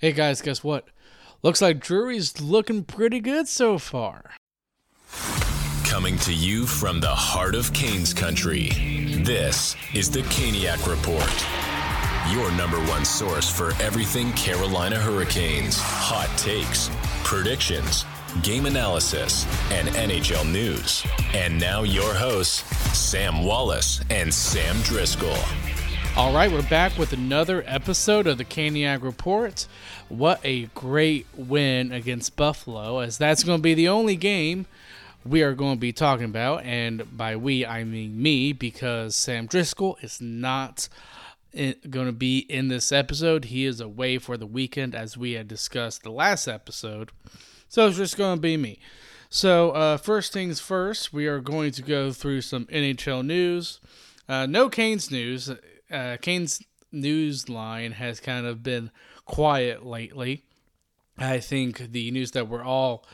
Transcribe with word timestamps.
Hey 0.00 0.12
guys, 0.12 0.42
guess 0.42 0.62
what? 0.62 0.86
Looks 1.42 1.60
like 1.60 1.80
Drury's 1.80 2.40
looking 2.40 2.84
pretty 2.84 3.18
good 3.18 3.48
so 3.48 3.78
far. 3.78 4.30
Coming 5.84 6.16
to 6.18 6.32
you 6.32 6.66
from 6.66 7.00
the 7.00 7.08
heart 7.08 7.56
of 7.56 7.72
Canes 7.72 8.14
country, 8.14 8.68
this 9.24 9.74
is 9.96 10.08
the 10.08 10.20
Caniac 10.20 10.86
Report. 10.88 11.28
Your 12.32 12.52
number 12.56 12.78
one 12.88 13.04
source 13.04 13.50
for 13.50 13.70
everything 13.82 14.30
Carolina 14.34 15.00
Hurricanes, 15.00 15.78
hot 15.80 16.32
takes, 16.38 16.90
predictions, 17.24 18.04
game 18.44 18.66
analysis, 18.66 19.46
and 19.72 19.88
NHL 19.88 20.48
news. 20.48 21.04
And 21.34 21.58
now 21.58 21.82
your 21.82 22.14
hosts, 22.14 22.62
Sam 22.96 23.44
Wallace 23.44 24.00
and 24.10 24.32
Sam 24.32 24.80
Driscoll. 24.82 25.34
All 26.18 26.32
right, 26.32 26.50
we're 26.50 26.68
back 26.68 26.98
with 26.98 27.12
another 27.12 27.62
episode 27.64 28.26
of 28.26 28.38
the 28.38 28.44
Caniac 28.44 29.04
Report. 29.04 29.68
What 30.08 30.40
a 30.42 30.64
great 30.74 31.28
win 31.36 31.92
against 31.92 32.34
Buffalo, 32.34 32.98
as 32.98 33.18
that's 33.18 33.44
going 33.44 33.60
to 33.60 33.62
be 33.62 33.74
the 33.74 33.86
only 33.86 34.16
game 34.16 34.66
we 35.24 35.44
are 35.44 35.54
going 35.54 35.76
to 35.76 35.80
be 35.80 35.92
talking 35.92 36.24
about. 36.24 36.64
And 36.64 37.16
by 37.16 37.36
we, 37.36 37.64
I 37.64 37.84
mean 37.84 38.20
me, 38.20 38.52
because 38.52 39.14
Sam 39.14 39.46
Driscoll 39.46 39.96
is 40.02 40.20
not 40.20 40.88
going 41.54 42.06
to 42.06 42.12
be 42.12 42.38
in 42.38 42.66
this 42.66 42.90
episode. 42.90 43.44
He 43.44 43.64
is 43.64 43.80
away 43.80 44.18
for 44.18 44.36
the 44.36 44.44
weekend, 44.44 44.96
as 44.96 45.16
we 45.16 45.34
had 45.34 45.46
discussed 45.46 46.02
the 46.02 46.10
last 46.10 46.48
episode. 46.48 47.12
So 47.68 47.86
it's 47.86 47.96
just 47.96 48.16
going 48.16 48.38
to 48.38 48.42
be 48.42 48.56
me. 48.56 48.80
So, 49.30 49.70
uh, 49.70 49.96
first 49.98 50.32
things 50.32 50.58
first, 50.58 51.12
we 51.12 51.28
are 51.28 51.38
going 51.40 51.70
to 51.70 51.82
go 51.82 52.10
through 52.10 52.40
some 52.40 52.66
NHL 52.66 53.24
news. 53.24 53.78
Uh, 54.28 54.46
no 54.46 54.68
Canes 54.68 55.12
news 55.12 55.48
uh, 55.90 56.16
Canes 56.20 56.62
news 56.92 57.48
line 57.48 57.92
has 57.92 58.20
kind 58.20 58.46
of 58.46 58.62
been 58.62 58.90
quiet 59.24 59.84
lately. 59.84 60.44
I 61.18 61.40
think 61.40 61.92
the 61.92 62.10
news 62.10 62.30
that 62.32 62.48
we're 62.48 62.64
all 62.64 63.04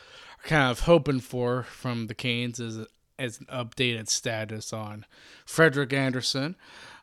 kind 0.42 0.70
of 0.70 0.81
hoping 0.81 1.20
for 1.20 1.62
from 1.62 2.06
the 2.06 2.14
Canes 2.14 2.61
is 2.61 2.86
as 3.19 3.39
an 3.41 3.47
updated 3.47 4.09
status 4.09 4.73
on 4.73 5.07
Frederik 5.47 5.93
Andersen. 5.93 6.57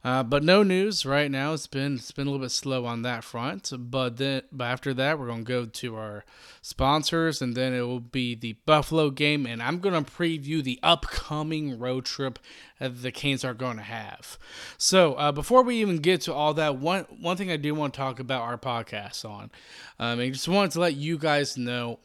Uh, 0.04 0.23
but 0.23 0.44
no 0.44 0.64
news 0.64 1.06
right 1.06 1.30
now. 1.30 1.53
It's 1.53 1.68
been 1.68 1.95
it's 1.95 2.12
been 2.12 2.26
a 2.26 2.31
little 2.31 2.44
bit 2.44 2.52
slow 2.52 2.86
on 2.86 3.03
that 3.03 3.23
front. 3.23 3.72
But 3.78 4.18
then, 4.18 4.42
but 4.52 4.66
after 4.66 4.95
that, 4.95 5.20
we're 5.20 5.28
gonna 5.28 5.44
go 5.44 5.66
to 5.66 5.95
our 5.95 6.26
sponsors, 6.62 7.40
and 7.40 7.56
then 7.56 7.73
it 7.73 7.81
will 7.81 8.00
be 8.00 8.34
the 8.34 8.53
Buffalo 8.66 9.12
game, 9.12 9.45
and 9.45 9.62
I'm 9.62 9.78
gonna 9.78 10.02
preview 10.02 10.64
the 10.64 10.80
upcoming 10.81 11.78
road 11.78 12.06
trip 12.06 12.40
that 12.80 13.03
the 13.03 13.12
Canes 13.12 13.46
are 13.46 13.53
going 13.53 13.78
to 13.78 13.84
have. 13.84 14.40
So 14.80 15.14
uh, 15.14 15.31
before 15.31 15.62
we 15.62 15.80
even 15.81 15.98
get 15.98 16.22
to 16.22 16.34
all 16.34 16.56
that, 16.56 16.78
one 16.78 17.06
one 17.20 17.38
thing 17.38 17.52
I 17.52 17.58
do 17.58 17.75
want 17.75 17.94
to 17.94 17.98
talk 17.98 18.20
about 18.20 18.42
our 18.42 18.58
podcast 18.58 19.23
on. 19.23 19.52
Um, 20.00 20.20
I 20.20 20.30
just 20.30 20.48
wanted 20.48 20.72
to 20.72 20.80
let 20.80 20.96
you 20.96 21.20
guys 21.20 21.58
know 21.58 22.00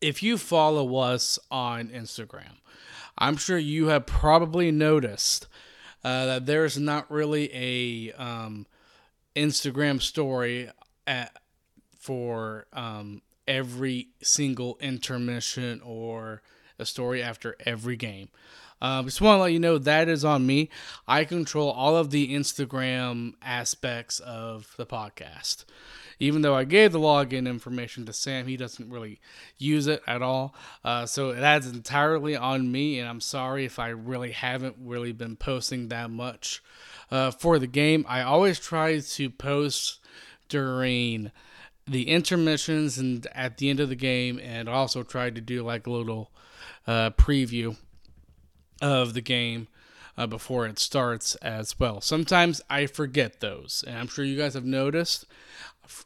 if 0.00 0.22
you 0.22 0.38
follow 0.38 0.96
us 0.96 1.38
on 1.50 1.88
Instagram, 1.88 2.56
I'm 3.20 3.36
sure 3.36 3.58
you 3.58 3.88
have 3.88 4.06
probably 4.06 4.70
noticed 4.70 5.46
uh, 6.02 6.26
that 6.26 6.46
there's 6.46 6.78
not 6.78 7.10
really 7.10 7.50
a 7.52 8.12
um, 8.14 8.66
Instagram 9.36 10.00
story 10.00 10.70
at, 11.06 11.36
for 11.98 12.66
um, 12.72 13.20
every 13.46 14.08
single 14.22 14.78
intermission 14.80 15.80
or 15.84 16.40
a 16.78 16.86
story 16.86 17.22
after 17.22 17.56
every 17.66 17.96
game. 17.96 18.30
Uh, 18.80 19.02
just 19.02 19.20
want 19.20 19.36
to 19.36 19.42
let 19.42 19.52
you 19.52 19.58
know 19.58 19.76
that 19.76 20.08
is 20.08 20.24
on 20.24 20.46
me. 20.46 20.70
I 21.06 21.24
control 21.24 21.70
all 21.70 21.96
of 21.96 22.10
the 22.10 22.34
Instagram 22.34 23.34
aspects 23.42 24.20
of 24.20 24.72
the 24.78 24.86
podcast. 24.86 25.64
Even 26.22 26.42
though 26.42 26.54
I 26.54 26.64
gave 26.64 26.92
the 26.92 27.00
login 27.00 27.48
information 27.48 28.04
to 28.04 28.12
Sam, 28.12 28.46
he 28.46 28.58
doesn't 28.58 28.90
really 28.90 29.18
use 29.56 29.86
it 29.86 30.02
at 30.06 30.20
all. 30.20 30.54
Uh, 30.84 31.06
so 31.06 31.30
it 31.30 31.38
adds 31.38 31.66
entirely 31.66 32.36
on 32.36 32.70
me, 32.70 33.00
and 33.00 33.08
I'm 33.08 33.22
sorry 33.22 33.64
if 33.64 33.78
I 33.78 33.88
really 33.88 34.32
haven't 34.32 34.76
really 34.78 35.12
been 35.12 35.36
posting 35.36 35.88
that 35.88 36.10
much 36.10 36.62
uh, 37.10 37.30
for 37.30 37.58
the 37.58 37.66
game. 37.66 38.04
I 38.06 38.20
always 38.20 38.60
try 38.60 39.00
to 39.00 39.30
post 39.30 39.98
during 40.50 41.32
the 41.86 42.08
intermissions 42.08 42.98
and 42.98 43.26
at 43.34 43.56
the 43.56 43.70
end 43.70 43.80
of 43.80 43.88
the 43.88 43.96
game, 43.96 44.38
and 44.38 44.68
also 44.68 45.02
try 45.02 45.30
to 45.30 45.40
do 45.40 45.62
like 45.62 45.86
a 45.86 45.90
little 45.90 46.30
uh, 46.86 47.10
preview 47.10 47.76
of 48.82 49.14
the 49.14 49.22
game 49.22 49.68
uh, 50.16 50.26
before 50.26 50.66
it 50.66 50.78
starts 50.78 51.34
as 51.36 51.78
well. 51.78 52.00
Sometimes 52.00 52.60
I 52.68 52.86
forget 52.86 53.40
those, 53.40 53.84
and 53.86 53.96
I'm 53.96 54.08
sure 54.08 54.24
you 54.24 54.38
guys 54.38 54.54
have 54.54 54.64
noticed. 54.64 55.26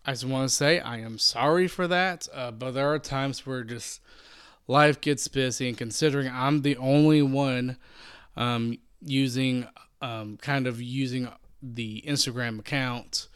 I 0.06 0.12
just 0.12 0.24
want 0.24 0.48
to 0.48 0.54
say 0.54 0.80
I 0.80 0.98
am 0.98 1.18
sorry 1.18 1.68
for 1.68 1.86
that, 1.88 2.28
uh, 2.32 2.50
but 2.50 2.72
there 2.72 2.92
are 2.92 2.98
times 2.98 3.46
where 3.46 3.64
just 3.64 4.00
life 4.66 5.00
gets 5.00 5.28
busy, 5.28 5.68
and 5.68 5.76
considering 5.76 6.30
I'm 6.32 6.62
the 6.62 6.76
only 6.76 7.22
one 7.22 7.76
um, 8.36 8.78
using, 9.02 9.66
um, 10.00 10.38
kind 10.38 10.66
of 10.66 10.80
using 10.80 11.28
the 11.62 12.02
Instagram 12.06 12.58
account 12.58 13.28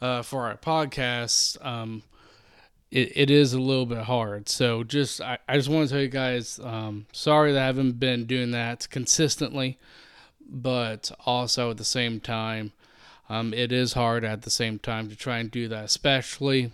uh, 0.00 0.22
for 0.22 0.46
our 0.46 0.56
podcast, 0.56 1.64
um, 1.64 2.02
it, 2.90 3.12
it 3.16 3.30
is 3.30 3.52
a 3.52 3.60
little 3.60 3.86
bit 3.86 3.98
hard. 3.98 4.48
So 4.48 4.84
just 4.84 5.20
I, 5.20 5.38
I 5.48 5.56
just 5.56 5.68
want 5.68 5.88
to 5.88 5.94
tell 5.94 6.02
you 6.02 6.08
guys, 6.08 6.60
um, 6.62 7.06
sorry 7.12 7.52
that 7.52 7.62
I 7.62 7.66
haven't 7.66 7.98
been 7.98 8.24
doing 8.24 8.52
that 8.52 8.88
consistently, 8.90 9.78
but 10.48 11.10
also 11.26 11.70
at 11.70 11.76
the 11.76 11.84
same 11.84 12.20
time, 12.20 12.72
um, 13.28 13.52
it 13.52 13.72
is 13.72 13.92
hard 13.92 14.24
at 14.24 14.42
the 14.42 14.50
same 14.50 14.78
time 14.78 15.08
to 15.08 15.16
try 15.16 15.38
and 15.38 15.50
do 15.50 15.68
that, 15.68 15.84
especially 15.84 16.72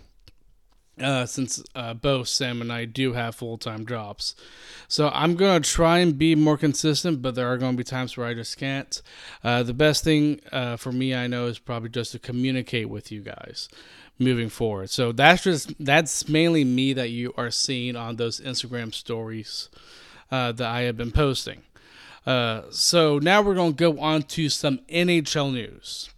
uh, 1.01 1.25
since 1.25 1.61
uh, 1.75 1.93
both 1.93 2.27
Sam 2.27 2.61
and 2.61 2.71
I 2.71 2.85
do 2.85 3.13
have 3.13 3.35
full 3.35 3.57
time 3.57 3.85
jobs. 3.85 4.35
So 4.87 5.09
I'm 5.13 5.35
going 5.35 5.61
to 5.61 5.69
try 5.69 5.99
and 5.99 6.17
be 6.17 6.35
more 6.35 6.57
consistent, 6.57 7.21
but 7.21 7.35
there 7.35 7.51
are 7.51 7.57
going 7.57 7.73
to 7.73 7.77
be 7.77 7.83
times 7.83 8.15
where 8.15 8.27
I 8.27 8.33
just 8.33 8.57
can't. 8.57 9.01
Uh, 9.43 9.63
the 9.63 9.73
best 9.73 10.03
thing 10.03 10.39
uh, 10.51 10.77
for 10.77 10.91
me, 10.91 11.13
I 11.13 11.27
know, 11.27 11.47
is 11.47 11.59
probably 11.59 11.89
just 11.89 12.13
to 12.13 12.19
communicate 12.19 12.89
with 12.89 13.11
you 13.11 13.21
guys 13.21 13.67
moving 14.17 14.49
forward. 14.49 14.89
So 14.89 15.11
that's 15.11 15.43
just 15.43 15.73
that's 15.83 16.29
mainly 16.29 16.63
me 16.63 16.93
that 16.93 17.09
you 17.09 17.33
are 17.35 17.51
seeing 17.51 17.95
on 17.95 18.15
those 18.15 18.39
Instagram 18.39 18.93
stories 18.93 19.69
uh, 20.31 20.53
that 20.53 20.67
I 20.67 20.81
have 20.81 20.97
been 20.97 21.11
posting. 21.11 21.63
Uh, 22.25 22.63
so 22.69 23.19
now 23.19 23.41
we're 23.41 23.55
going 23.55 23.73
to 23.73 23.93
go 23.93 23.99
on 23.99 24.23
to 24.23 24.49
some 24.49 24.79
NHL 24.89 25.53
news. 25.53 26.09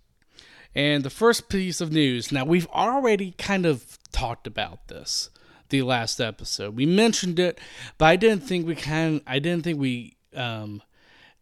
And 0.73 1.03
the 1.03 1.09
first 1.09 1.49
piece 1.49 1.81
of 1.81 1.91
news, 1.91 2.31
now 2.31 2.45
we've 2.45 2.67
already 2.67 3.31
kind 3.31 3.65
of 3.65 3.97
talked 4.11 4.47
about 4.47 4.87
this 4.87 5.29
the 5.69 5.81
last 5.81 6.21
episode. 6.21 6.75
We 6.75 6.85
mentioned 6.85 7.39
it, 7.39 7.59
but 7.97 8.05
I 8.05 8.15
didn't 8.15 8.43
think 8.43 8.65
we 8.65 8.75
can 8.75 9.21
I 9.27 9.39
didn't 9.39 9.63
think 9.63 9.79
we 9.79 10.15
um, 10.33 10.81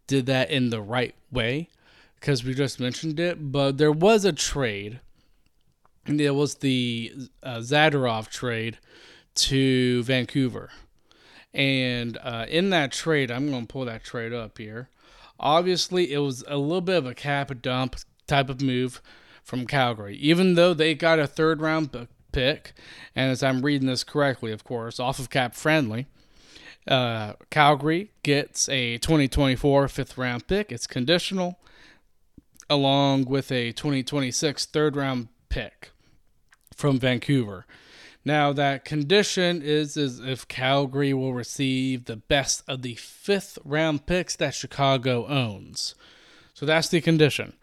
did 0.07 0.25
that 0.27 0.49
in 0.49 0.69
the 0.69 0.81
right 0.81 1.15
way 1.31 1.69
because 2.19 2.43
we 2.43 2.53
just 2.53 2.79
mentioned 2.79 3.19
it, 3.19 3.51
but 3.51 3.77
there 3.77 3.91
was 3.91 4.25
a 4.25 4.31
trade 4.31 4.99
and 6.05 6.21
it 6.21 6.31
was 6.31 6.55
the 6.55 7.13
uh, 7.43 7.57
Zadorov 7.57 8.29
trade 8.29 8.77
to 9.35 10.03
Vancouver. 10.03 10.69
And 11.55 12.17
uh, 12.21 12.45
in 12.49 12.69
that 12.71 12.91
trade, 12.91 13.31
I'm 13.31 13.49
going 13.49 13.65
to 13.65 13.71
pull 13.71 13.85
that 13.85 14.03
trade 14.03 14.33
up 14.33 14.57
here. 14.57 14.89
Obviously, 15.39 16.11
it 16.11 16.19
was 16.19 16.43
a 16.47 16.57
little 16.57 16.81
bit 16.81 16.97
of 16.97 17.05
a 17.05 17.15
cap 17.15 17.51
dump 17.61 17.95
type 18.27 18.49
of 18.49 18.61
move 18.61 19.01
from 19.41 19.65
Calgary, 19.65 20.17
even 20.17 20.55
though 20.55 20.73
they 20.73 20.93
got 20.93 21.17
a 21.17 21.27
third 21.27 21.61
round 21.61 22.07
pick. 22.33 22.73
And 23.15 23.31
as 23.31 23.41
I'm 23.41 23.61
reading 23.61 23.87
this 23.87 24.03
correctly, 24.03 24.51
of 24.51 24.65
course, 24.65 24.99
off 24.99 25.17
of 25.17 25.29
cap 25.29 25.55
friendly, 25.55 26.07
uh, 26.87 27.33
Calgary 27.49 28.11
gets 28.21 28.67
a 28.67 28.97
2024 28.97 29.87
fifth 29.87 30.17
round 30.17 30.47
pick. 30.47 30.71
It's 30.71 30.87
conditional, 30.87 31.57
along 32.69 33.25
with 33.25 33.51
a 33.51 33.71
2026 33.71 34.65
third 34.65 34.95
round 34.95 35.29
pick 35.47 35.91
from 36.75 36.99
Vancouver. 36.99 37.65
Now 38.25 38.51
that 38.53 38.83
condition 38.83 39.61
is 39.61 39.95
is 39.95 40.19
if 40.19 40.47
Calgary 40.47 41.13
will 41.13 41.35
receive 41.35 42.05
the 42.05 42.15
best 42.15 42.63
of 42.67 42.81
the 42.81 42.95
fifth 42.95 43.59
round 43.63 44.07
picks 44.07 44.35
that 44.37 44.55
Chicago 44.55 45.27
owns. 45.27 45.93
So 46.55 46.65
that's 46.65 46.89
the 46.89 47.01
condition. 47.01 47.53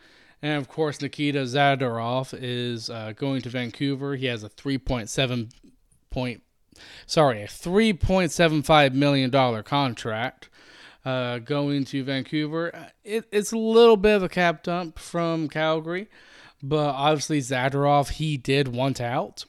And 0.41 0.61
of 0.61 0.69
course, 0.69 1.01
Nikita 1.01 1.41
Zadorov 1.41 2.37
is 2.39 2.89
uh, 2.89 3.13
going 3.17 3.43
to 3.43 3.49
Vancouver. 3.49 4.17
He 4.17 4.27
has 4.27 4.45
a 4.45 4.49
3.7 4.49 5.53
point, 6.11 6.43
sorry, 7.07 7.43
a 7.43 7.47
3.75 7.47 8.95
million 8.95 9.31
dollar 9.31 9.63
contract 9.63 10.49
uh, 11.05 11.39
going 11.39 11.85
to 11.87 12.05
Vancouver. 12.05 12.91
It, 13.05 13.25
it's 13.33 13.53
a 13.53 13.59
little 13.59 13.97
bit 13.97 14.17
of 14.17 14.23
a 14.23 14.29
cap 14.29 14.63
dump 14.63 14.99
from 14.99 15.49
Calgary. 15.49 16.09
But 16.63 16.91
obviously, 16.95 17.41
Zadorov, 17.41 18.11
he 18.11 18.37
did 18.37 18.69
want 18.69 19.01
out. 19.01 19.47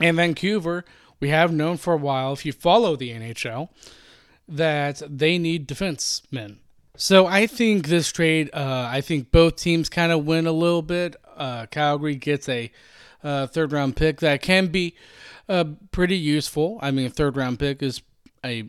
And 0.00 0.16
Vancouver, 0.16 0.84
we 1.20 1.30
have 1.30 1.52
known 1.52 1.76
for 1.76 1.94
a 1.94 1.98
while, 1.98 2.32
if 2.32 2.44
you 2.44 2.52
follow 2.52 2.96
the 2.96 3.10
NHL, 3.10 3.68
that 4.48 5.02
they 5.08 5.38
need 5.38 5.66
defensemen. 5.66 6.56
So 6.96 7.26
I 7.26 7.46
think 7.46 7.88
this 7.88 8.10
trade, 8.10 8.50
uh, 8.54 8.88
I 8.90 9.00
think 9.00 9.30
both 9.30 9.56
teams 9.56 9.88
kind 9.88 10.12
of 10.12 10.24
win 10.24 10.46
a 10.46 10.52
little 10.52 10.82
bit. 10.82 11.16
Uh, 11.36 11.66
Calgary 11.66 12.16
gets 12.16 12.48
a, 12.48 12.70
uh, 13.22 13.46
third 13.46 13.72
round 13.72 13.96
pick 13.96 14.20
that 14.20 14.40
can 14.40 14.68
be 14.68 14.94
uh, 15.48 15.64
pretty 15.90 16.16
useful. 16.16 16.78
I 16.80 16.90
mean, 16.90 17.06
a 17.06 17.10
third 17.10 17.36
round 17.36 17.58
pick 17.58 17.82
is 17.82 18.02
a 18.44 18.68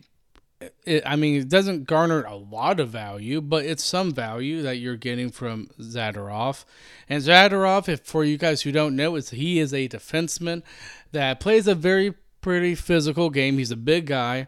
it, 0.85 1.03
I 1.05 1.15
mean, 1.15 1.39
it 1.39 1.49
doesn't 1.49 1.85
garner 1.85 2.23
a 2.23 2.35
lot 2.35 2.79
of 2.79 2.89
value, 2.89 3.41
but 3.41 3.65
it's 3.65 3.83
some 3.83 4.11
value 4.11 4.63
that 4.63 4.77
you're 4.77 4.95
getting 4.95 5.29
from 5.29 5.69
Zadorov. 5.79 6.65
And 7.07 7.21
Zadorov, 7.21 7.87
if 7.87 8.01
for 8.01 8.23
you 8.23 8.37
guys 8.37 8.63
who 8.63 8.71
don't 8.71 8.95
know, 8.95 9.15
is 9.15 9.29
he 9.29 9.59
is 9.59 9.73
a 9.73 9.87
defenseman 9.87 10.63
that 11.11 11.39
plays 11.39 11.67
a 11.67 11.75
very 11.75 12.13
pretty 12.41 12.75
physical 12.75 13.29
game. 13.29 13.57
He's 13.57 13.71
a 13.71 13.77
big 13.77 14.07
guy. 14.07 14.47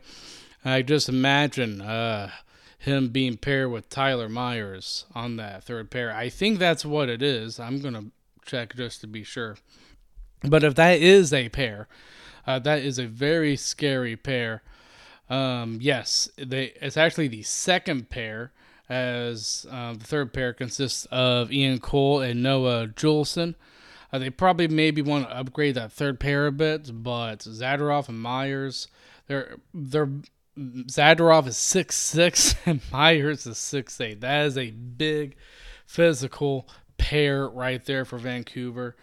I 0.64 0.82
just 0.82 1.10
imagine 1.10 1.82
uh, 1.82 2.32
him 2.78 3.10
being 3.10 3.38
paired 3.38 3.72
with 3.72 3.90
Tyler 3.90 4.30
Myers 4.30 5.06
on 5.14 5.38
that 5.38 5.64
third 5.64 5.92
pair. 5.92 6.14
I 6.14 6.30
think 6.30 6.60
that's 6.60 6.86
what 6.86 7.10
it 7.10 7.22
is. 7.22 7.60
I'm 7.60 7.80
gonna 7.80 8.06
check 8.46 8.76
just 8.76 9.02
to 9.02 9.08
be 9.08 9.24
sure. 9.24 9.58
But 10.44 10.64
if 10.64 10.76
that 10.76 11.00
is 11.02 11.34
a 11.34 11.50
pair, 11.50 11.88
uh, 12.48 12.60
that 12.60 12.82
is 12.82 12.98
a 12.98 13.06
very 13.06 13.56
scary 13.58 14.16
pair. 14.16 14.64
Um, 15.30 15.80
yes, 15.82 16.30
they, 16.38 16.74
it's 16.82 16.98
actually 16.98 17.28
the 17.28 17.44
second 17.44 18.10
pair, 18.10 18.52
as 18.88 19.68
uh, 19.70 19.94
the 19.94 20.04
third 20.06 20.34
pair 20.34 20.54
consists 20.54 21.06
of 21.12 21.52
Ian 21.52 21.80
Cole 21.80 22.22
and 22.22 22.42
Noah 22.42 22.88
Juulsen. 22.88 23.56
Uh, 24.12 24.20
they 24.20 24.30
probably 24.30 24.68
maybe 24.68 25.02
want 25.02 25.28
to 25.28 25.36
upgrade 25.36 25.76
that 25.76 25.92
third 25.92 26.20
pair 26.20 26.48
a 26.48 26.52
bit, 26.52 26.90
but 27.04 27.40
Zadorov 27.40 28.10
and 28.10 28.20
Myers, 28.20 28.88
they're 29.28 29.58
they're 29.74 30.10
Zadorov 30.58 31.48
is 31.48 31.58
six 31.58 31.96
six 31.96 32.56
and 32.66 32.82
Myers 32.92 33.46
is 33.46 33.58
six 33.58 34.00
eight. 34.02 34.22
That 34.22 34.46
is 34.46 34.58
a 34.58 34.72
big 34.72 35.36
physical 35.86 36.68
pair 36.98 37.48
right 37.48 37.84
there 37.86 38.06
for 38.06 38.18
Vancouver. 38.18 38.96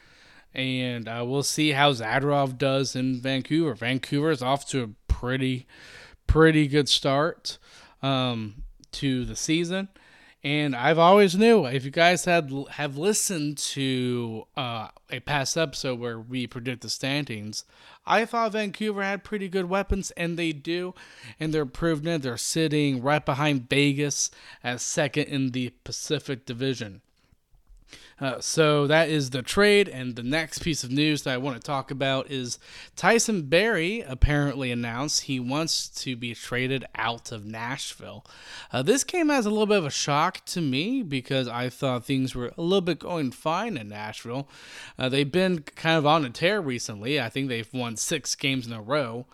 And 0.55 1.07
uh, 1.07 1.25
we'll 1.27 1.43
see 1.43 1.73
how 1.73 1.93
Zadorov 1.93 2.57
does 2.57 2.97
in 2.97 3.21
Vancouver. 3.21 3.75
Vancouver 3.75 4.31
is 4.31 4.43
off 4.43 4.67
to 4.69 4.83
a 4.83 4.89
pretty 5.13 5.67
pretty 6.27 6.67
good 6.67 6.89
start 6.89 7.59
um, 8.03 8.63
to 8.93 9.25
the 9.25 9.37
season. 9.37 9.89
And 10.45 10.77
I've 10.77 10.99
always 10.99 11.35
knew 11.35 11.65
if 11.67 11.85
you 11.85 11.91
guys 11.91 12.25
had 12.25 12.53
have 12.73 12.97
listened 12.97 13.59
to 13.59 14.47
uh, 14.57 14.89
a 15.11 15.21
past 15.21 15.57
episode 15.57 15.99
where 15.99 16.21
we 16.21 16.47
predict 16.47 16.83
the 16.83 16.89
standings, 16.89 17.65
I 18.07 18.25
thought 18.25 18.53
Vancouver 18.53 19.03
had 19.03 19.25
pretty 19.25 19.49
good 19.49 19.69
weapons, 19.69 20.13
and 20.13 20.39
they 20.39 20.53
do, 20.53 20.95
and 21.41 21.53
they're 21.53 21.67
proving 21.67 22.13
it. 22.13 22.23
They're 22.23 22.37
sitting 22.37 23.03
right 23.03 23.25
behind 23.25 23.69
Vegas 23.69 24.31
as 24.63 24.83
second 24.83 25.25
in 25.25 25.51
the 25.51 25.71
Pacific 25.83 26.47
Division. 26.47 27.01
Uh, 28.19 28.41
so 28.41 28.87
that 28.87 29.11
is 29.11 29.31
the 29.31 29.43
trade, 29.43 29.89
and 29.89 30.17
the 30.17 30.23
next 30.23 30.61
piece 30.61 30.83
of 30.83 30.91
news 30.91 31.23
that 31.23 31.35
I 31.35 31.37
want 31.37 31.57
to 31.57 31.63
talk 31.63 31.91
about 31.91 32.31
is 32.31 32.59
Tyson 32.95 33.43
Barrie 33.43 34.01
apparently 34.01 34.73
announced 34.73 35.23
he 35.23 35.39
wants 35.39 35.89
to 36.03 36.17
be 36.17 36.35
traded 36.35 36.87
out 36.95 37.31
of 37.31 37.45
Nashville. 37.45 38.25
Uh, 38.73 38.81
this 38.81 39.05
came 39.05 39.31
as 39.31 39.45
a 39.45 39.51
little 39.51 39.67
bit 39.67 39.79
of 39.79 39.85
a 39.85 39.91
shock 39.91 40.43
to 40.47 40.63
me 40.63 41.03
because 41.03 41.47
I 41.47 41.69
thought 41.69 42.07
things 42.07 42.35
were 42.35 42.53
a 42.57 42.63
little 42.63 42.81
bit 42.81 43.01
going 43.01 43.33
fine 43.33 43.77
in 43.77 43.91
Nashville. 43.91 44.49
Uh, 44.99 45.11
they've 45.11 45.31
been 45.31 45.59
kind 45.61 45.99
of 45.99 46.07
on 46.07 46.25
a 46.25 46.31
tear 46.31 46.63
recently. 46.63 47.21
I 47.21 47.29
think 47.29 47.49
they've 47.49 47.73
won 47.75 47.97
six 47.97 48.35
games 48.35 48.67
in 48.67 48.73
a 48.73 48.81
row. 48.81 49.27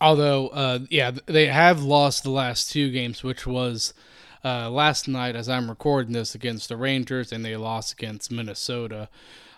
Although, 0.00 0.48
uh, 0.48 0.80
yeah, 0.90 1.12
they 1.26 1.46
have 1.46 1.82
lost 1.82 2.24
the 2.24 2.30
last 2.30 2.70
two 2.70 2.90
games, 2.90 3.22
which 3.22 3.46
was 3.46 3.94
uh, 4.44 4.70
last 4.70 5.08
night 5.08 5.36
as 5.36 5.48
I'm 5.48 5.68
recording 5.68 6.12
this 6.12 6.34
against 6.34 6.68
the 6.68 6.76
Rangers, 6.76 7.32
and 7.32 7.44
they 7.44 7.56
lost 7.56 7.92
against 7.92 8.30
Minnesota, 8.30 9.08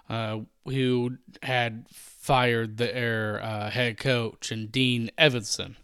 uh, 0.09 0.41
who 0.65 1.19
had 1.43 1.87
fired 1.91 2.77
their 2.77 3.43
uh, 3.43 3.71
head 3.71 3.99
coach 3.99 4.51
and 4.51 4.71
Dean 4.71 5.11
Evason. 5.19 5.77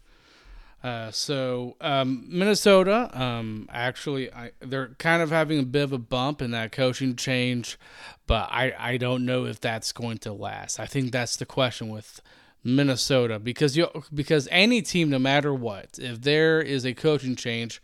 Uh, 0.83 1.09
so 1.09 1.75
um, 1.81 2.25
Minnesota, 2.27 3.09
um, 3.19 3.67
actually, 3.71 4.31
I, 4.31 4.51
they're 4.59 4.89
kind 4.99 5.23
of 5.23 5.31
having 5.31 5.57
a 5.57 5.63
bit 5.63 5.81
of 5.81 5.93
a 5.93 5.97
bump 5.97 6.43
in 6.43 6.51
that 6.51 6.71
coaching 6.71 7.15
change, 7.15 7.79
but 8.27 8.49
I, 8.51 8.71
I 8.77 8.97
don't 8.97 9.25
know 9.25 9.45
if 9.45 9.59
that's 9.59 9.91
going 9.91 10.19
to 10.19 10.31
last. 10.31 10.79
I 10.79 10.85
think 10.85 11.11
that's 11.11 11.37
the 11.37 11.45
question 11.47 11.89
with 11.89 12.21
Minnesota 12.63 13.39
because 13.39 13.75
you 13.75 13.87
because 14.13 14.47
any 14.51 14.83
team, 14.83 15.09
no 15.09 15.17
matter 15.17 15.53
what, 15.55 15.97
if 15.99 16.21
there 16.21 16.61
is 16.61 16.85
a 16.85 16.93
coaching 16.93 17.35
change, 17.35 17.81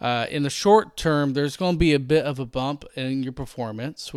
uh, 0.00 0.26
in 0.30 0.42
the 0.42 0.50
short 0.50 0.96
term, 0.96 1.32
there's 1.32 1.56
going 1.56 1.74
to 1.74 1.78
be 1.78 1.92
a 1.92 1.98
bit 1.98 2.24
of 2.24 2.38
a 2.38 2.46
bump 2.46 2.84
in 2.94 3.22
your 3.22 3.32
performance, 3.32 4.12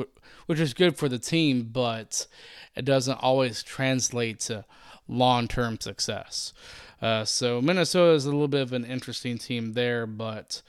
which 0.45 0.59
is 0.59 0.73
good 0.73 0.97
for 0.97 1.09
the 1.09 1.19
team, 1.19 1.69
but 1.71 2.27
it 2.75 2.85
doesn't 2.85 3.19
always 3.21 3.63
translate 3.63 4.39
to 4.41 4.65
long 5.07 5.47
term 5.47 5.79
success. 5.79 6.53
Uh, 7.01 7.25
so 7.25 7.61
Minnesota 7.61 8.13
is 8.13 8.25
a 8.25 8.31
little 8.31 8.47
bit 8.47 8.61
of 8.61 8.73
an 8.73 8.85
interesting 8.85 9.37
team 9.37 9.73
there, 9.73 10.05
but 10.05 10.61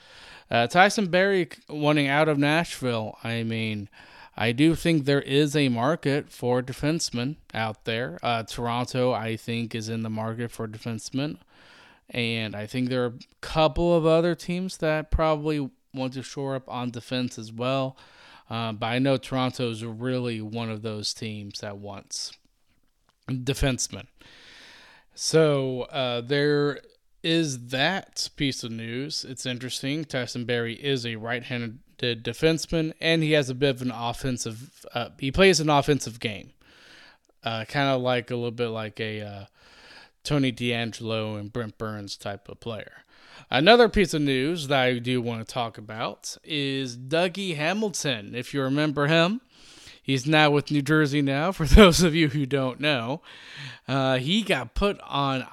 uh, 0.51 0.67
Tyson 0.67 1.09
Barrie 1.09 1.49
wanting 1.69 2.09
out 2.09 2.29
of 2.29 2.39
Nashville. 2.39 3.19
I 3.23 3.43
mean, 3.43 3.91
I 4.37 4.53
do 4.53 4.75
think 4.75 5.05
there 5.05 5.21
is 5.21 5.55
a 5.55 5.69
market 5.69 6.31
for 6.31 6.63
defensemen 6.63 7.37
out 7.53 7.85
there. 7.85 8.19
Uh, 8.23 8.43
Toronto, 8.45 9.13
I 9.13 9.37
think, 9.37 9.75
is 9.75 9.91
in 9.91 10.03
the 10.03 10.11
market 10.11 10.51
for 10.51 10.67
defensemen. 10.67 11.37
And 12.13 12.55
I 12.55 12.67
think 12.67 12.89
there 12.89 13.05
are 13.05 13.15
a 13.15 13.19
couple 13.41 13.97
of 13.97 14.07
other 14.07 14.35
teams 14.35 14.77
that 14.79 15.11
probably 15.11 15.71
want 15.95 16.13
to 16.13 16.23
shore 16.23 16.55
up 16.55 16.69
on 16.69 16.91
defense 16.91 17.39
as 17.39 17.51
well. 17.51 17.97
Uh, 18.49 18.73
but 18.73 18.87
I 18.87 18.99
know 18.99 19.17
Toronto 19.17 19.71
is 19.71 19.85
really 19.85 20.41
one 20.41 20.71
of 20.71 20.83
those 20.83 21.15
teams 21.15 21.61
that 21.61 21.79
wants 21.79 22.33
defensemen. 23.29 24.07
So 25.15 25.83
uh, 25.83 26.21
there 26.21 26.81
is 27.23 27.69
that 27.69 28.29
piece 28.37 28.65
of 28.65 28.73
news. 28.73 29.25
It's 29.25 29.47
interesting. 29.47 30.05
Tyson 30.05 30.45
Barrie 30.45 30.75
is 30.75 31.07
a 31.07 31.17
right-handed 31.17 31.79
defenseman, 31.99 32.93
and 33.01 33.23
he 33.23 33.33
has 33.33 33.49
a 33.49 33.55
bit 33.55 33.77
of 33.77 33.83
an 33.83 33.91
offensive. 33.91 34.85
Uh, 34.93 35.11
he 35.19 35.31
plays 35.31 35.61
an 35.61 35.71
offensive 35.71 36.19
game, 36.21 36.51
uh, 37.45 37.65
kind 37.67 37.89
of 37.89 38.03
like 38.03 38.31
a 38.31 38.35
little 38.35 38.51
bit 38.51 38.69
like 38.69 39.01
a 39.01 39.21
uh, 39.21 39.45
Tony 40.25 40.53
DeAngelo 40.53 41.39
and 41.39 41.53
Brent 41.53 41.79
Burns 41.79 42.17
type 42.17 42.49
of 42.49 42.61
player. 42.61 43.05
Another 43.51 43.89
piece 43.89 44.15
of 44.15 44.23
news 44.23 44.69
that 44.69 44.81
I 44.81 44.99
do 44.99 45.21
want 45.21 45.47
to 45.47 45.53
talk 45.53 45.79
about 45.79 46.37
is 46.45 46.97
Dougie 46.97 47.57
Hamilton. 47.57 48.35
If 48.35 48.55
you 48.55 48.63
remember 48.63 49.09
him, 49.09 49.41
he's 50.03 50.27
now 50.27 50.51
with 50.51 50.71
New 50.71 50.83
Jersey 50.83 51.23
now. 51.23 51.53
For 51.53 51.67
those 51.67 52.03
of 52.03 52.15
you 52.15 52.29
who 52.29 52.47
don't 52.47 52.81
know, 52.81 53.23
uh, 53.89 54.19
he 54.19 54.43
got 54.43 54.75
put 54.75 55.01
on 55.01 55.47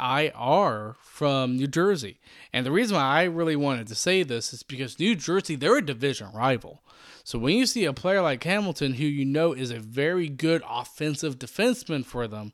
IR 0.00 0.96
from 1.00 1.56
New 1.56 1.66
Jersey. 1.66 2.18
And 2.52 2.66
the 2.66 2.72
reason 2.72 2.96
why 2.96 3.02
I 3.02 3.24
really 3.24 3.56
wanted 3.56 3.86
to 3.88 3.94
say 3.94 4.22
this 4.22 4.52
is 4.52 4.62
because 4.62 4.98
New 4.98 5.14
Jersey, 5.14 5.56
they're 5.56 5.78
a 5.78 5.84
division 5.84 6.28
rival. 6.34 6.82
So 7.22 7.38
when 7.38 7.56
you 7.56 7.66
see 7.66 7.84
a 7.84 7.92
player 7.92 8.20
like 8.20 8.44
Hamilton, 8.44 8.94
who 8.94 9.04
you 9.04 9.24
know 9.24 9.52
is 9.52 9.70
a 9.70 9.78
very 9.78 10.28
good 10.28 10.62
offensive 10.68 11.38
defenseman 11.38 12.04
for 12.04 12.28
them, 12.28 12.52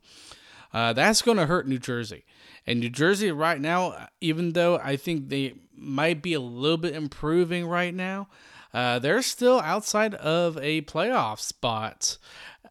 uh, 0.73 0.93
that's 0.93 1.21
going 1.21 1.37
to 1.37 1.45
hurt 1.45 1.67
New 1.67 1.79
Jersey. 1.79 2.25
And 2.65 2.79
New 2.79 2.89
Jersey 2.89 3.31
right 3.31 3.59
now, 3.59 4.07
even 4.21 4.53
though 4.53 4.77
I 4.77 4.95
think 4.95 5.29
they 5.29 5.55
might 5.75 6.21
be 6.21 6.33
a 6.33 6.39
little 6.39 6.77
bit 6.77 6.95
improving 6.95 7.65
right 7.65 7.93
now, 7.93 8.27
uh, 8.73 8.99
they're 8.99 9.21
still 9.21 9.59
outside 9.59 10.13
of 10.15 10.57
a 10.57 10.81
playoff 10.83 11.39
spot 11.39 12.17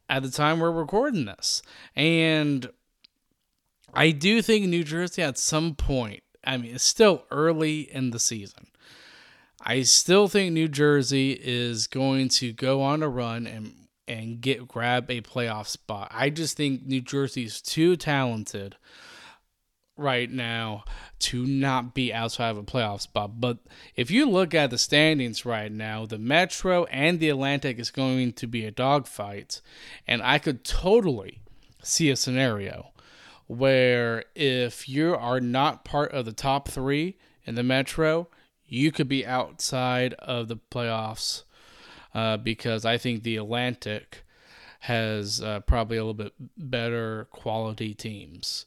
at 0.08 0.22
the 0.22 0.30
time 0.30 0.60
we're 0.60 0.70
recording 0.70 1.24
this. 1.24 1.62
And 1.94 2.70
I 3.92 4.12
do 4.12 4.40
think 4.42 4.66
New 4.66 4.84
Jersey 4.84 5.22
at 5.22 5.38
some 5.38 5.74
point, 5.74 6.22
I 6.44 6.56
mean, 6.56 6.74
it's 6.74 6.84
still 6.84 7.24
early 7.30 7.80
in 7.80 8.10
the 8.10 8.18
season. 8.18 8.68
I 9.62 9.82
still 9.82 10.26
think 10.26 10.52
New 10.52 10.68
Jersey 10.68 11.32
is 11.32 11.86
going 11.86 12.28
to 12.30 12.52
go 12.52 12.80
on 12.80 13.02
a 13.02 13.08
run 13.08 13.46
and 13.46 13.79
and 14.10 14.40
get 14.40 14.66
grab 14.66 15.08
a 15.08 15.20
playoff 15.20 15.68
spot. 15.68 16.10
I 16.12 16.30
just 16.30 16.56
think 16.56 16.84
New 16.84 17.00
Jersey 17.00 17.44
is 17.44 17.62
too 17.62 17.94
talented 17.96 18.74
right 19.96 20.28
now 20.28 20.84
to 21.20 21.46
not 21.46 21.94
be 21.94 22.12
outside 22.12 22.50
of 22.50 22.58
a 22.58 22.64
playoff 22.64 23.02
spot. 23.02 23.40
But 23.40 23.58
if 23.94 24.10
you 24.10 24.28
look 24.28 24.52
at 24.52 24.70
the 24.70 24.78
standings 24.78 25.46
right 25.46 25.70
now, 25.70 26.06
the 26.06 26.18
Metro 26.18 26.86
and 26.86 27.20
the 27.20 27.28
Atlantic 27.28 27.78
is 27.78 27.92
going 27.92 28.32
to 28.32 28.48
be 28.48 28.64
a 28.64 28.72
dogfight, 28.72 29.60
and 30.08 30.22
I 30.22 30.38
could 30.38 30.64
totally 30.64 31.40
see 31.82 32.10
a 32.10 32.16
scenario 32.16 32.90
where 33.46 34.24
if 34.34 34.88
you 34.88 35.14
are 35.14 35.40
not 35.40 35.84
part 35.84 36.10
of 36.12 36.24
the 36.24 36.32
top 36.32 36.68
three 36.68 37.16
in 37.44 37.54
the 37.54 37.62
Metro, 37.62 38.28
you 38.66 38.90
could 38.90 39.08
be 39.08 39.24
outside 39.24 40.14
of 40.14 40.48
the 40.48 40.56
playoffs 40.56 41.44
uh, 42.14 42.36
because 42.36 42.84
I 42.84 42.98
think 42.98 43.22
the 43.22 43.36
Atlantic 43.36 44.24
has 44.80 45.40
uh, 45.42 45.60
probably 45.60 45.96
a 45.98 46.04
little 46.04 46.14
bit 46.14 46.32
better 46.56 47.26
quality 47.30 47.94
teams. 47.94 48.66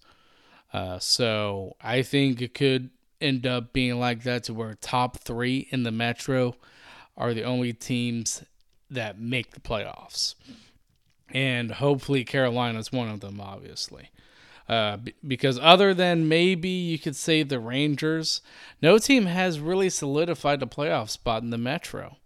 Uh, 0.71 1.00
so 1.00 1.75
I 1.81 2.01
think 2.01 2.41
it 2.41 2.53
could 2.53 2.89
end 3.21 3.45
up 3.47 3.73
being 3.73 4.00
like 4.00 4.23
that 4.23 4.43
to 4.45 4.53
where 4.53 4.73
top 4.75 5.17
three 5.17 5.67
in 5.71 5.83
the 5.83 5.91
Metro 5.91 6.55
are 7.17 7.33
the 7.33 7.43
only 7.43 7.73
teams 7.73 8.43
that 8.89 9.19
make 9.19 9.51
the 9.51 9.59
playoffs. 9.59 10.35
and 11.33 11.71
hopefully 11.71 12.23
Carolina's 12.23 12.91
one 12.91 13.09
of 13.09 13.19
them, 13.21 13.41
obviously. 13.41 14.09
Uh, 14.69 14.97
b- 14.97 15.13
because 15.27 15.59
other 15.59 15.93
than 15.93 16.27
maybe 16.27 16.69
you 16.69 17.00
could 17.00 17.15
say 17.15 17.43
the 17.43 17.59
Rangers, 17.59 18.41
no 18.81 18.97
team 18.97 19.25
has 19.25 19.59
really 19.59 19.89
solidified 19.89 20.62
a 20.62 20.67
playoff 20.67 21.09
spot 21.09 21.43
in 21.43 21.50
the 21.50 21.57
Metro. 21.57 22.17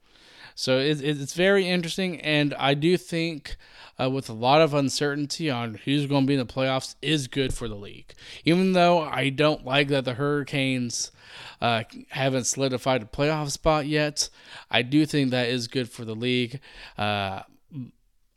So 0.60 0.80
it, 0.80 1.04
it's 1.04 1.36
very 1.36 1.70
interesting, 1.70 2.20
and 2.22 2.52
I 2.56 2.74
do 2.74 2.98
think 2.98 3.58
uh, 4.02 4.10
with 4.10 4.28
a 4.28 4.34
lot 4.34 4.60
of 4.60 4.74
uncertainty 4.74 5.52
on 5.52 5.76
who's 5.76 6.08
going 6.08 6.24
to 6.24 6.28
be 6.28 6.34
in 6.34 6.40
the 6.40 6.52
playoffs 6.52 6.96
is 7.00 7.28
good 7.28 7.54
for 7.54 7.68
the 7.68 7.76
league. 7.76 8.16
Even 8.44 8.74
though 8.74 9.02
I 9.02 9.30
don't 9.30 9.64
like 9.64 9.90
that 9.90 10.04
the 10.04 10.16
Hurricanes 10.16 11.12
uh, 11.62 11.84
haven't 12.10 12.46
solidified 12.46 13.04
a 13.04 13.06
playoff 13.06 13.52
spot 13.52 13.86
yet, 13.86 14.30
I 14.72 14.82
do 14.82 15.06
think 15.06 15.30
that 15.30 15.48
is 15.48 15.68
good 15.68 15.92
for 15.92 16.06
the 16.06 16.16
league. 16.16 16.60
Uh, 16.98 17.44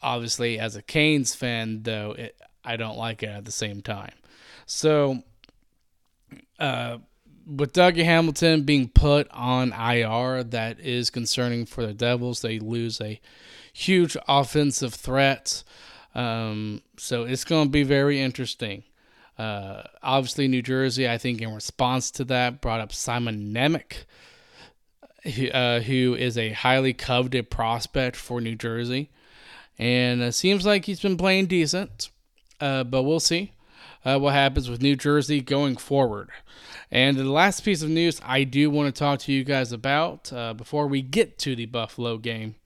obviously, 0.03 0.59
as 0.59 0.77
a 0.77 0.83
Canes 0.83 1.35
fan, 1.35 1.85
though, 1.85 2.13
it, 2.19 2.37
I 2.63 2.77
don't 2.77 2.99
like 2.99 3.23
it 3.23 3.31
at 3.31 3.47
the 3.47 3.51
same 3.51 3.81
time. 3.81 4.13
So, 4.67 5.23
uh, 6.59 6.99
with 7.51 7.73
Dougie 7.73 8.05
Hamilton 8.05 8.63
being 8.63 8.89
put 8.89 9.29
on 9.31 9.73
IR, 9.73 10.45
that 10.45 10.79
is 10.81 11.11
concerning 11.11 11.67
for 11.67 11.85
the 11.85 11.93
Devils. 11.93 12.43
They 12.43 12.59
lose 12.59 13.01
a 13.01 13.21
huge 13.73 14.17
offensive 14.29 14.95
threat. 14.95 15.63
Um, 16.15 16.83
so 16.97 17.25
it's 17.25 17.45
going 17.45 17.67
to 17.67 17.71
be 17.71 17.83
very 17.83 18.21
interesting. 18.21 18.85
Uh, 19.39 19.83
obviously, 20.03 20.49
New 20.49 20.63
Jersey, 20.63 21.09
I 21.09 21.19
think, 21.19 21.41
in 21.41 21.55
response 21.55 22.11
to 22.13 22.25
that, 22.25 22.61
brought 22.61 22.81
up 22.81 22.93
Simon 22.93 23.53
Nemec, 23.53 24.05
uh, 25.53 25.81
who 25.81 26.15
is 26.15 26.37
a 26.37 26.53
highly 26.53 26.93
coveted 26.93 27.51
prospect 27.51 28.17
for 28.17 28.41
New 28.41 28.55
Jersey. 28.55 29.11
And 29.79 30.21
it 30.21 30.35
seems 30.35 30.67
like 30.67 30.85
he's 30.85 31.01
been 31.01 31.17
playing 31.17 31.47
decent, 31.47 32.11
uh, 32.61 32.85
but 32.85 33.03
we'll 33.03 33.21
see 33.21 33.53
uh, 34.05 34.19
what 34.19 34.35
happens 34.35 34.71
with 34.71 34.83
New 34.83 34.97
Jersey 34.97 35.41
going 35.41 35.77
forward. 35.77 36.31
And 36.91 37.17
the 37.17 37.25
last 37.25 37.65
piece 37.65 37.83
of 37.83 37.89
news 37.89 38.21
I 38.25 38.45
do 38.45 38.71
want 38.71 38.95
to 38.95 38.99
talk 38.99 39.21
to 39.21 39.33
you 39.33 39.45
guys 39.45 39.73
about 39.73 40.33
uh, 40.33 40.55
before 40.55 40.87
we 40.87 41.03
get 41.03 41.39
to 41.41 41.55
the 41.55 41.67
Buffalo 41.67 42.17
game 42.19 42.57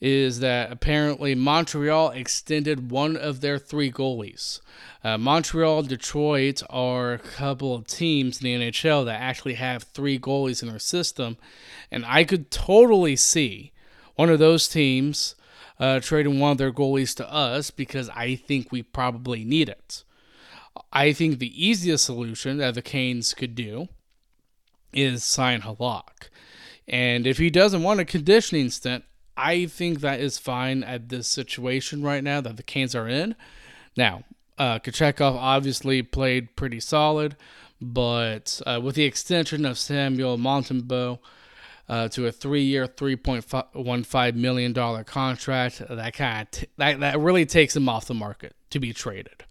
is 0.00 0.40
that 0.40 0.72
apparently 0.72 1.32
Montreal 1.32 2.10
extended 2.10 2.90
one 2.90 3.16
of 3.16 3.40
their 3.40 3.56
three 3.56 3.90
goalies. 3.90 4.60
Uh, 5.04 5.16
Montreal, 5.16 5.84
Detroit 5.84 6.60
are 6.68 7.12
a 7.12 7.18
couple 7.20 7.72
of 7.72 7.86
teams 7.86 8.42
in 8.42 8.60
the 8.60 8.66
NHL 8.66 9.04
that 9.04 9.20
actually 9.20 9.54
have 9.54 9.84
three 9.84 10.18
goalies 10.18 10.60
in 10.60 10.68
their 10.68 10.80
system, 10.80 11.36
and 11.92 12.04
I 12.04 12.24
could 12.24 12.50
totally 12.50 13.14
see 13.14 13.70
one 14.16 14.28
of 14.28 14.40
those 14.40 14.66
teams 14.66 15.36
uh, 15.78 16.00
trading 16.00 16.40
one 16.40 16.52
of 16.52 16.58
their 16.58 16.72
goalies 16.72 17.14
to 17.16 17.32
us 17.32 17.70
because 17.70 18.08
I 18.10 18.34
think 18.34 18.72
we 18.72 18.82
probably 18.82 19.44
need 19.44 19.68
it. 19.68 20.02
I 20.92 21.12
think 21.12 21.38
the 21.38 21.66
easiest 21.66 22.04
solution 22.04 22.58
that 22.58 22.74
the 22.74 22.82
Canes 22.82 23.34
could 23.34 23.54
do 23.54 23.88
is 24.92 25.24
sign 25.24 25.62
Halak. 25.62 26.28
And 26.88 27.26
if 27.26 27.38
he 27.38 27.50
doesn't 27.50 27.82
want 27.82 28.00
a 28.00 28.04
conditioning 28.04 28.70
stint, 28.70 29.04
I 29.36 29.66
think 29.66 30.00
that 30.00 30.20
is 30.20 30.38
fine 30.38 30.82
at 30.82 31.08
this 31.08 31.28
situation 31.28 32.02
right 32.02 32.22
now 32.22 32.40
that 32.40 32.56
the 32.56 32.62
Canes 32.62 32.94
are 32.94 33.08
in. 33.08 33.34
Now, 33.96 34.24
uh, 34.58 34.78
Kochetkov 34.78 35.34
obviously 35.34 36.02
played 36.02 36.56
pretty 36.56 36.80
solid, 36.80 37.36
but 37.80 38.60
uh, 38.66 38.80
with 38.82 38.94
the 38.94 39.04
extension 39.04 39.64
of 39.64 39.78
Samuel 39.78 40.36
Montembeault 40.38 41.18
uh, 41.88 42.08
to 42.08 42.26
a 42.26 42.32
three-year, 42.32 42.86
three 42.86 43.16
point 43.16 43.44
one 43.72 44.04
five 44.04 44.36
million 44.36 44.72
dollar 44.72 45.04
contract, 45.04 45.82
that 45.88 46.14
kind 46.14 46.42
of 46.42 46.50
t- 46.50 46.66
that 46.76 47.00
that 47.00 47.18
really 47.18 47.46
takes 47.46 47.74
him 47.74 47.88
off 47.88 48.06
the 48.06 48.14
market 48.14 48.54
to 48.70 48.78
be 48.78 48.92
traded, 48.92 49.44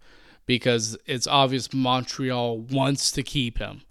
because 0.46 0.96
it's 1.06 1.26
obvious 1.26 1.72
Montreal 1.72 2.58
wants 2.58 3.10
to 3.12 3.22
keep 3.22 3.58
him. 3.58 3.82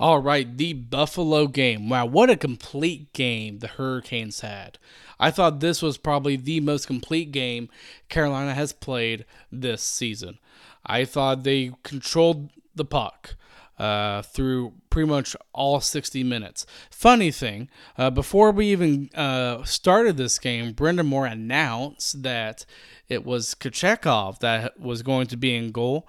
All 0.00 0.18
right, 0.18 0.56
the 0.56 0.72
Buffalo 0.72 1.46
game. 1.46 1.88
Wow, 1.88 2.06
what 2.06 2.30
a 2.30 2.36
complete 2.36 3.12
game 3.12 3.58
the 3.58 3.68
Hurricanes 3.68 4.40
had. 4.40 4.78
I 5.20 5.30
thought 5.30 5.60
this 5.60 5.80
was 5.82 5.98
probably 5.98 6.36
the 6.36 6.60
most 6.60 6.86
complete 6.86 7.30
game 7.30 7.68
Carolina 8.08 8.54
has 8.54 8.72
played 8.72 9.26
this 9.52 9.82
season. 9.82 10.38
I 10.84 11.04
thought 11.04 11.44
they 11.44 11.72
controlled 11.82 12.50
the 12.74 12.86
puck. 12.86 13.36
Uh, 13.80 14.20
through 14.20 14.74
pretty 14.90 15.08
much 15.08 15.34
all 15.54 15.80
60 15.80 16.22
minutes. 16.22 16.66
Funny 16.90 17.30
thing, 17.30 17.70
uh, 17.96 18.10
before 18.10 18.50
we 18.52 18.66
even 18.66 19.08
uh, 19.14 19.64
started 19.64 20.18
this 20.18 20.38
game, 20.38 20.74
Brind'Amour 20.74 21.32
announced 21.32 22.22
that 22.22 22.66
it 23.08 23.24
was 23.24 23.54
Kochetkov 23.54 24.40
that 24.40 24.78
was 24.78 25.02
going 25.02 25.28
to 25.28 25.36
be 25.38 25.56
in 25.56 25.72
goal, 25.72 26.06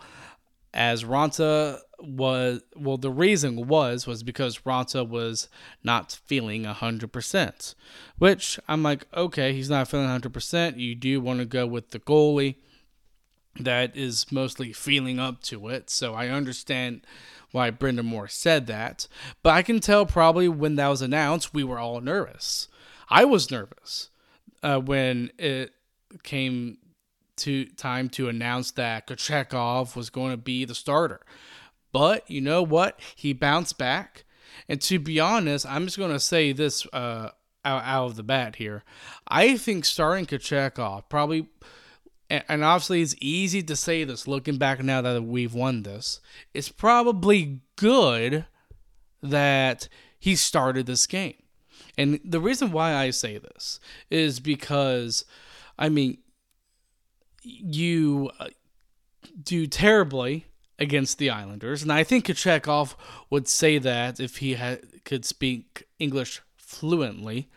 as 0.73 1.05
Raanta 1.05 1.79
was 1.97 2.61
well. 2.75 2.97
The 2.97 3.09
reason 3.09 3.67
was 3.67 4.05
was 4.05 4.21
because 4.21 4.59
Raanta 4.65 5.07
was 5.07 5.47
not 5.81 6.19
feeling 6.25 6.65
hundred 6.65 7.13
percent, 7.13 7.73
which 8.17 8.59
I'm 8.67 8.83
like, 8.83 9.05
okay, 9.15 9.53
he's 9.53 9.69
not 9.69 9.87
feeling 9.87 10.07
hundred 10.07 10.33
percent. 10.33 10.75
You 10.75 10.93
do 10.93 11.21
want 11.21 11.39
to 11.39 11.45
go 11.45 11.65
with 11.65 11.91
the 11.91 11.99
goalie 11.99 12.55
that 13.59 13.95
is 13.95 14.31
mostly 14.31 14.73
feeling 14.73 15.19
up 15.19 15.41
to 15.43 15.67
it. 15.67 15.89
So 15.89 16.13
I 16.13 16.29
understand 16.29 17.05
why 17.51 17.72
Brind'Amour 17.72 18.29
said 18.29 18.67
that, 18.67 19.08
but 19.43 19.51
I 19.51 19.62
can 19.62 19.79
tell 19.79 20.05
probably 20.05 20.48
when 20.48 20.75
that 20.75 20.88
was 20.88 21.01
announced, 21.01 21.53
we 21.53 21.63
were 21.63 21.79
all 21.79 22.01
nervous. 22.01 22.67
I 23.10 23.25
was 23.25 23.51
nervous 23.51 24.10
uh, 24.63 24.79
when 24.79 25.31
it 25.38 25.74
came 26.24 26.77
to 27.38 27.65
time 27.65 28.10
to 28.10 28.29
announce 28.29 28.72
that 28.72 29.08
Kochetkov 29.08 29.96
was 29.96 30.10
going 30.10 30.31
to 30.31 30.38
be 30.38 30.65
the 30.65 30.75
starter. 30.75 31.22
But 31.91 32.29
you 32.29 32.39
know 32.41 32.63
what? 32.63 33.00
He 33.15 33.34
bounced 33.34 33.77
back. 33.77 34.24
And 34.70 34.81
to 34.84 35.00
be 35.00 35.20
honest, 35.20 35.65
I'm 35.65 35.86
just 35.86 35.98
going 35.98 36.12
to 36.12 36.20
say 36.20 36.53
this 36.53 36.86
uh, 36.93 37.29
out, 37.65 37.84
out 37.84 38.05
of 38.05 38.15
the 38.15 38.24
bat 38.24 38.58
here. 38.58 38.84
I 39.27 39.58
think 39.58 39.86
starting 39.86 40.25
Kochetkov 40.25 41.03
probably, 41.10 41.48
and 42.31 42.63
obviously 42.63 43.01
it's 43.01 43.15
easy 43.19 43.61
to 43.63 43.75
say 43.75 44.03
this 44.03 44.27
looking 44.27 44.57
back 44.57 44.81
now 44.81 45.01
that 45.01 45.23
we've 45.23 45.53
won 45.53 45.83
this. 45.83 46.21
It's 46.53 46.69
probably 46.69 47.59
good 47.75 48.45
that 49.21 49.89
he 50.17 50.35
started 50.35 50.85
this 50.85 51.05
game. 51.07 51.35
And 51.97 52.19
the 52.23 52.39
reason 52.39 52.71
why 52.71 52.95
I 52.95 53.09
say 53.09 53.38
this 53.38 53.79
is 54.09 54.39
because, 54.39 55.25
I 55.77 55.89
mean, 55.89 56.19
you 57.43 58.31
uh, 58.39 58.47
do 59.43 59.67
terribly 59.67 60.45
against 60.79 61.17
the 61.17 61.29
Islanders, 61.29 61.83
and 61.83 61.91
I 61.91 62.03
think 62.03 62.25
Kochetkov 62.25 62.95
would 63.29 63.47
say 63.47 63.77
that 63.77 64.19
if 64.19 64.38
he 64.38 64.53
had, 64.53 65.03
could 65.03 65.25
speak 65.25 65.83
English 66.00 66.41
fluently, 66.55 67.50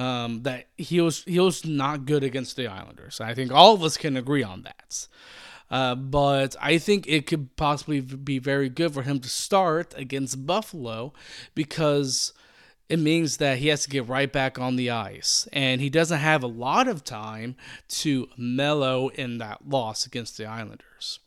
um, 0.00 0.44
that 0.44 0.68
he 0.78 0.98
was 1.00 1.24
he 1.24 1.38
was 1.38 1.66
not 1.66 2.06
good 2.06 2.24
against 2.24 2.56
the 2.56 2.66
Islanders. 2.66 3.20
I 3.20 3.34
think 3.34 3.52
all 3.52 3.74
of 3.74 3.82
us 3.82 3.98
can 3.98 4.16
agree 4.16 4.42
on 4.42 4.62
that. 4.62 5.06
Uh, 5.70 5.94
but 5.94 6.56
I 6.60 6.78
think 6.78 7.06
it 7.06 7.26
could 7.26 7.54
possibly 7.56 8.00
be 8.00 8.38
very 8.38 8.68
good 8.70 8.94
for 8.94 9.02
him 9.02 9.20
to 9.20 9.28
start 9.28 9.94
against 9.96 10.46
Buffalo 10.46 11.12
because 11.54 12.32
it 12.88 12.98
means 12.98 13.36
that 13.36 13.58
he 13.58 13.68
has 13.68 13.84
to 13.84 13.90
get 13.90 14.08
right 14.08 14.32
back 14.32 14.58
on 14.58 14.74
the 14.74 14.90
ice. 14.90 15.46
And 15.52 15.80
he 15.80 15.90
doesn't 15.90 16.18
have 16.18 16.42
a 16.42 16.48
lot 16.48 16.88
of 16.88 17.04
time 17.04 17.54
to 17.88 18.28
mellow 18.36 19.08
in 19.10 19.38
that 19.38 19.68
loss 19.68 20.06
against 20.06 20.38
the 20.38 20.46
Islanders. 20.46 21.20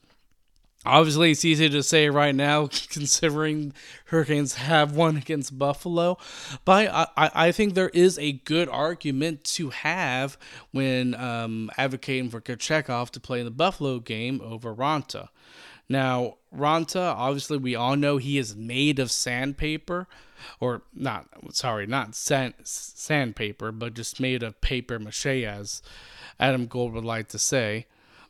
Obviously, 0.86 1.32
it's 1.32 1.46
easy 1.46 1.70
to 1.70 1.82
say 1.82 2.10
right 2.10 2.36
now, 2.36 2.68
considering 2.90 3.74
Hurricanes 4.06 4.56
have 4.56 4.96
won 4.96 5.16
against 5.16 5.58
Buffalo. 5.58 6.18
But 6.66 6.88
I, 6.88 7.08
I, 7.16 7.32
I 7.48 7.52
think 7.52 7.74
there 7.74 7.90
is 7.90 8.20
a 8.20 8.34
good 8.34 8.68
argument 8.68 9.44
to 9.46 9.70
have 9.70 10.38
when 10.72 11.16
um, 11.16 11.72
advocating 11.78 12.30
for 12.30 12.42
Kochetkov 12.42 13.12
to 13.12 13.20
play 13.20 13.40
in 13.40 13.46
the 13.46 13.52
Buffalo 13.52 14.00
game 14.00 14.42
over 14.44 14.74
Raanta. 14.76 15.30
Now, 15.90 16.38
Raanta, 16.56 17.14
obviously, 17.16 17.58
we 17.58 17.76
all 17.76 17.96
know 17.96 18.18
he 18.18 18.38
is 18.38 18.56
made 18.56 19.00
of 19.00 19.12
sandpaper, 19.12 20.08
or 20.60 20.82
not, 20.94 21.28
sorry, 21.52 21.88
not 21.88 22.16
sand, 22.16 22.56
sandpaper, 22.64 23.72
but 23.72 23.94
just 23.94 24.20
made 24.20 24.44
of 24.44 24.60
paper 24.62 25.00
mache, 25.00 25.26
as 25.26 25.82
Adam 26.40 26.68
Gold 26.68 26.94
would 26.94 27.06
like 27.06 27.28
to 27.30 27.40
say. 27.40 27.86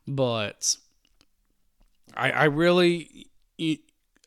But 0.07 0.77
I, 2.15 2.32
I 2.32 2.43
really 2.46 3.29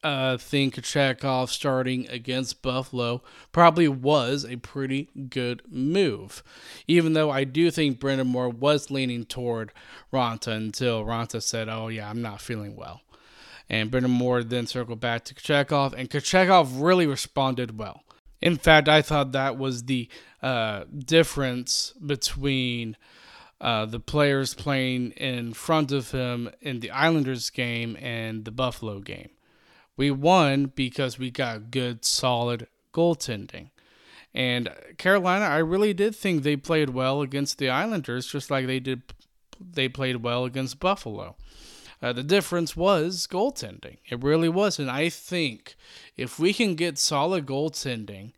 uh, 0.03 0.37
think 0.37 0.77
Kochetkov 0.77 1.49
starting 1.49 2.09
against 2.09 2.63
Buffalo 2.63 3.23
probably 3.51 3.89
was 3.89 4.45
a 4.45 4.57
pretty 4.57 5.09
good 5.29 5.63
move. 5.69 6.43
Even 6.87 7.15
though 7.15 7.31
I 7.31 7.45
do 7.45 7.71
think 7.71 7.99
Brind'Amour 7.99 8.55
was 8.55 8.91
leaning 8.91 9.25
toward 9.25 9.73
Raanta 10.13 10.53
until 10.53 11.05
Raanta 11.05 11.43
said, 11.43 11.69
Oh, 11.69 11.89
yeah, 11.89 12.09
I'm 12.09 12.23
not 12.23 12.41
feeling 12.41 12.77
well. 12.77 13.01
And 13.69 13.91
Brind'Amour 13.91 14.49
then 14.49 14.67
circled 14.67 15.01
back 15.01 15.25
to 15.25 15.35
Kochetkov, 15.35 15.93
and 15.93 16.09
Kochetkov 16.09 16.81
really 16.81 17.07
responded 17.07 17.77
well. 17.77 18.05
In 18.41 18.57
fact, 18.57 18.89
I 18.89 19.03
thought 19.03 19.33
that 19.33 19.59
was 19.59 19.85
the 19.85 20.09
uh, 20.41 20.85
difference 20.97 21.95
between 22.05 22.97
uh, 23.61 23.87
the 23.87 24.01
players 24.01 24.55
playing 24.55 25.13
in 25.13 25.53
front 25.55 25.93
of 25.93 26.11
him 26.11 26.51
in 26.61 26.81
the 26.81 26.91
Islanders 26.91 27.51
game 27.51 27.97
and 28.01 28.45
the 28.45 28.51
Buffalo 28.51 29.01
game. 29.01 29.31
We 29.97 30.11
won 30.11 30.67
because 30.75 31.19
we 31.19 31.31
got 31.31 31.71
good, 31.71 32.05
solid 32.05 32.67
goaltending. 32.93 33.71
And 34.35 34.69
Carolina, 34.99 35.47
I 35.47 35.59
really 35.59 35.95
did 35.95 36.15
think 36.15 36.43
they 36.43 36.57
played 36.57 36.91
well 36.91 37.23
against 37.23 37.57
the 37.57 37.71
Islanders, 37.71 38.27
just 38.27 38.51
like 38.51 38.67
they 38.67 38.81
did. 38.81 39.03
They 39.59 39.89
played 39.89 40.17
well 40.17 40.45
against 40.45 40.79
Buffalo. 40.79 41.37
Uh, 42.03 42.13
the 42.13 42.23
difference 42.23 42.77
was 42.77 43.27
goaltending. 43.27 43.97
It 44.11 44.23
really 44.23 44.51
was, 44.51 44.79
and 44.79 44.91
I 44.91 45.09
think 45.09 45.77
if 46.19 46.39
we 46.39 46.53
can 46.53 46.75
get 46.75 46.99
solid 46.99 47.47
goaltending 47.47 48.33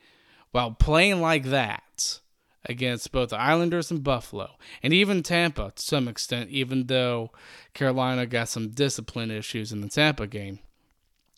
while 0.52 0.70
playing 0.70 1.20
like 1.20 1.44
that, 1.46 2.20
against 2.68 3.12
both 3.12 3.30
the 3.30 3.38
Islanders 3.38 3.90
and 3.90 4.04
Buffalo, 4.04 4.56
and 4.82 4.92
even 4.92 5.22
Tampa 5.22 5.72
to 5.74 5.82
some 5.82 6.08
extent, 6.08 6.50
even 6.50 6.86
though 6.86 7.30
Carolina 7.74 8.26
got 8.26 8.48
some 8.48 8.68
discipline 8.68 9.30
issues 9.30 9.72
in 9.72 9.80
the 9.80 9.88
Tampa 9.88 10.26
game. 10.26 10.58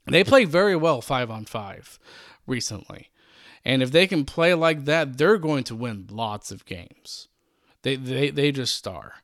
They 0.07 0.25
played 0.25 0.49
very 0.49 0.75
well 0.75 1.01
five 1.01 1.31
on 1.31 1.45
five 1.45 1.99
recently. 2.47 3.11
And 3.65 3.83
if 3.83 3.93
they 3.93 4.07
can 4.07 4.25
play 4.25 4.55
like 4.55 4.87
that, 4.87 5.19
they're 5.19 5.39
going 5.39 5.65
to 5.65 5.77
win 5.77 6.09
lots 6.11 6.51
of 6.51 6.65
games. 6.65 7.29
They, 7.83 7.97
they, 7.97 8.31
they 8.31 8.53
just 8.53 8.75
star. 8.75 9.15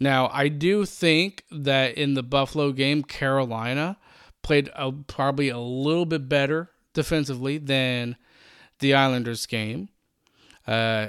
Now, 0.00 0.28
I 0.32 0.48
do 0.48 0.84
think 0.84 1.44
that 1.50 1.96
in 1.96 2.14
the 2.14 2.22
Buffalo 2.22 2.72
game, 2.72 3.02
Carolina 3.04 3.96
played 4.42 4.68
a, 4.74 4.92
probably 4.92 5.48
a 5.48 5.58
little 5.58 6.04
bit 6.06 6.28
better 6.28 6.70
defensively 6.92 7.58
than 7.58 8.16
the 8.80 8.94
Islanders 8.94 9.46
game. 9.46 9.88
Uh, 10.66 11.08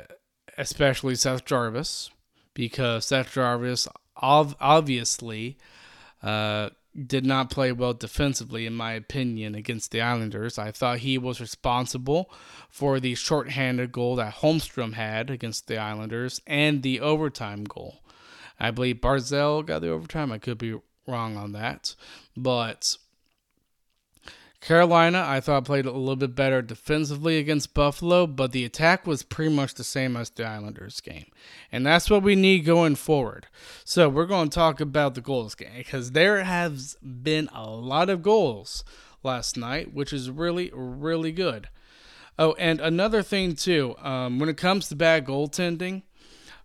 especially 0.57 1.15
Seth 1.15 1.45
Jarvis, 1.45 2.09
because 2.53 3.05
Seth 3.05 3.33
Jarvis 3.33 3.87
ov- 4.21 4.55
obviously 4.59 5.57
uh, 6.23 6.69
did 7.05 7.25
not 7.25 7.49
play 7.49 7.71
well 7.71 7.93
defensively, 7.93 8.65
in 8.65 8.73
my 8.73 8.93
opinion, 8.93 9.53
against 9.55 9.91
the 9.91 10.01
Islanders. 10.01 10.57
I 10.57 10.71
thought 10.71 10.99
he 10.99 11.17
was 11.17 11.41
responsible 11.41 12.31
for 12.69 12.99
the 12.99 13.15
shorthanded 13.15 13.91
goal 13.91 14.15
that 14.15 14.35
Holmstrom 14.35 14.93
had 14.93 15.29
against 15.29 15.67
the 15.67 15.77
Islanders 15.77 16.41
and 16.47 16.83
the 16.83 17.01
overtime 17.01 17.65
goal. 17.65 18.01
I 18.59 18.71
believe 18.71 18.97
Barzal 18.97 19.65
got 19.65 19.81
the 19.81 19.89
overtime. 19.89 20.31
I 20.31 20.37
could 20.37 20.57
be 20.57 20.79
wrong 21.05 21.35
on 21.35 21.51
that, 21.51 21.95
but 22.37 22.97
Carolina, 24.65 25.23
I 25.27 25.41
thought 25.41 25.65
played 25.65 25.85
a 25.85 25.91
little 25.91 26.15
bit 26.15 26.33
better 26.33 26.63
defensively 26.63 27.37
against 27.37 27.75
Buffalo, 27.75 28.25
but 28.25 28.51
the 28.51 28.65
attack 28.65 29.05
was 29.05 29.21
pretty 29.21 29.53
much 29.53 29.75
the 29.75 29.83
same 29.83 30.17
as 30.17 30.31
the 30.31 30.43
Islanders 30.43 31.01
game. 31.01 31.27
And 31.71 31.85
that's 31.85 32.09
what 32.09 32.23
we 32.23 32.33
need 32.33 32.65
going 32.65 32.95
forward. 32.95 33.45
So 33.83 34.09
we're 34.09 34.25
going 34.25 34.49
to 34.49 34.55
talk 34.55 34.81
about 34.81 35.13
the 35.13 35.21
goals 35.21 35.53
game 35.53 35.69
because 35.77 36.13
there 36.13 36.43
has 36.43 36.97
been 37.03 37.47
a 37.53 37.69
lot 37.69 38.09
of 38.09 38.23
goals 38.23 38.83
last 39.21 39.55
night, 39.55 39.93
which 39.93 40.11
is 40.11 40.31
really, 40.31 40.71
really 40.73 41.31
good. 41.31 41.69
Oh, 42.39 42.53
and 42.53 42.81
another 42.81 43.21
thing, 43.21 43.53
too, 43.53 43.95
um, 43.99 44.39
when 44.39 44.49
it 44.49 44.57
comes 44.57 44.89
to 44.89 44.95
bad 44.95 45.27
goaltending, 45.27 46.01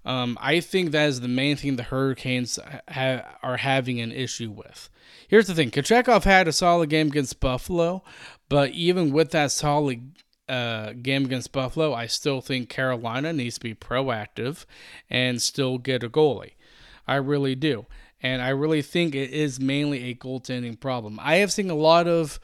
um, 0.04 0.38
I 0.40 0.60
think 0.60 0.90
that 0.90 1.08
is 1.08 1.20
the 1.20 1.28
main 1.28 1.56
thing 1.56 1.76
the 1.76 1.82
Hurricanes 1.82 2.58
ha- 2.88 3.36
are 3.42 3.58
having 3.58 4.00
an 4.00 4.12
issue 4.12 4.50
with. 4.50 4.88
Here's 5.28 5.46
the 5.46 5.54
thing 5.54 5.70
Kochetkov 5.70 6.24
had 6.24 6.48
a 6.48 6.52
solid 6.52 6.88
game 6.88 7.08
against 7.08 7.40
Buffalo, 7.40 8.02
but 8.48 8.70
even 8.70 9.12
with 9.12 9.30
that 9.30 9.52
solid 9.52 10.12
uh, 10.48 10.94
game 11.00 11.24
against 11.24 11.52
Buffalo, 11.52 11.94
I 11.94 12.06
still 12.06 12.40
think 12.40 12.68
Carolina 12.68 13.32
needs 13.32 13.54
to 13.56 13.60
be 13.60 13.74
proactive 13.74 14.64
and 15.08 15.40
still 15.40 15.78
get 15.78 16.02
a 16.02 16.08
goalie. 16.08 16.54
I 17.06 17.16
really 17.16 17.54
do. 17.54 17.86
And 18.22 18.42
I 18.42 18.50
really 18.50 18.82
think 18.82 19.14
it 19.14 19.30
is 19.30 19.60
mainly 19.60 20.10
a 20.10 20.14
goaltending 20.14 20.78
problem. 20.78 21.18
I 21.22 21.36
have 21.36 21.52
seen 21.52 21.70
a 21.70 21.74
lot 21.74 22.06
of 22.06 22.40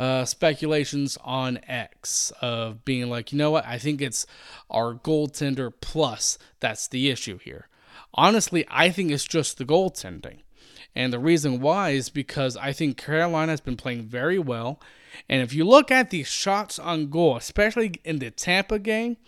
uh, 0.00 0.24
speculations 0.24 1.18
on 1.22 1.60
X 1.68 2.32
of 2.40 2.86
being 2.86 3.10
like, 3.10 3.32
you 3.32 3.38
know 3.38 3.50
what, 3.50 3.66
I 3.66 3.76
think 3.76 4.00
it's 4.00 4.26
our 4.70 4.94
goaltender 4.94 5.70
plus 5.78 6.38
that's 6.58 6.88
the 6.88 7.10
issue 7.10 7.38
here. 7.38 7.68
Honestly, 8.14 8.64
I 8.70 8.88
think 8.88 9.10
it's 9.10 9.26
just 9.26 9.58
the 9.58 9.66
goaltending. 9.66 10.38
And 10.96 11.12
the 11.12 11.18
reason 11.18 11.60
why 11.60 11.90
is 11.90 12.08
because 12.08 12.56
I 12.56 12.72
think 12.72 12.96
Carolina 12.96 13.52
has 13.52 13.60
been 13.60 13.76
playing 13.76 14.04
very 14.04 14.38
well. 14.38 14.80
And 15.28 15.42
if 15.42 15.52
you 15.52 15.64
look 15.66 15.90
at 15.90 16.08
the 16.08 16.22
shots 16.22 16.78
on 16.78 17.10
goal, 17.10 17.36
especially 17.36 17.92
in 18.02 18.20
the 18.20 18.30
Tampa 18.30 18.78
game 18.78 19.18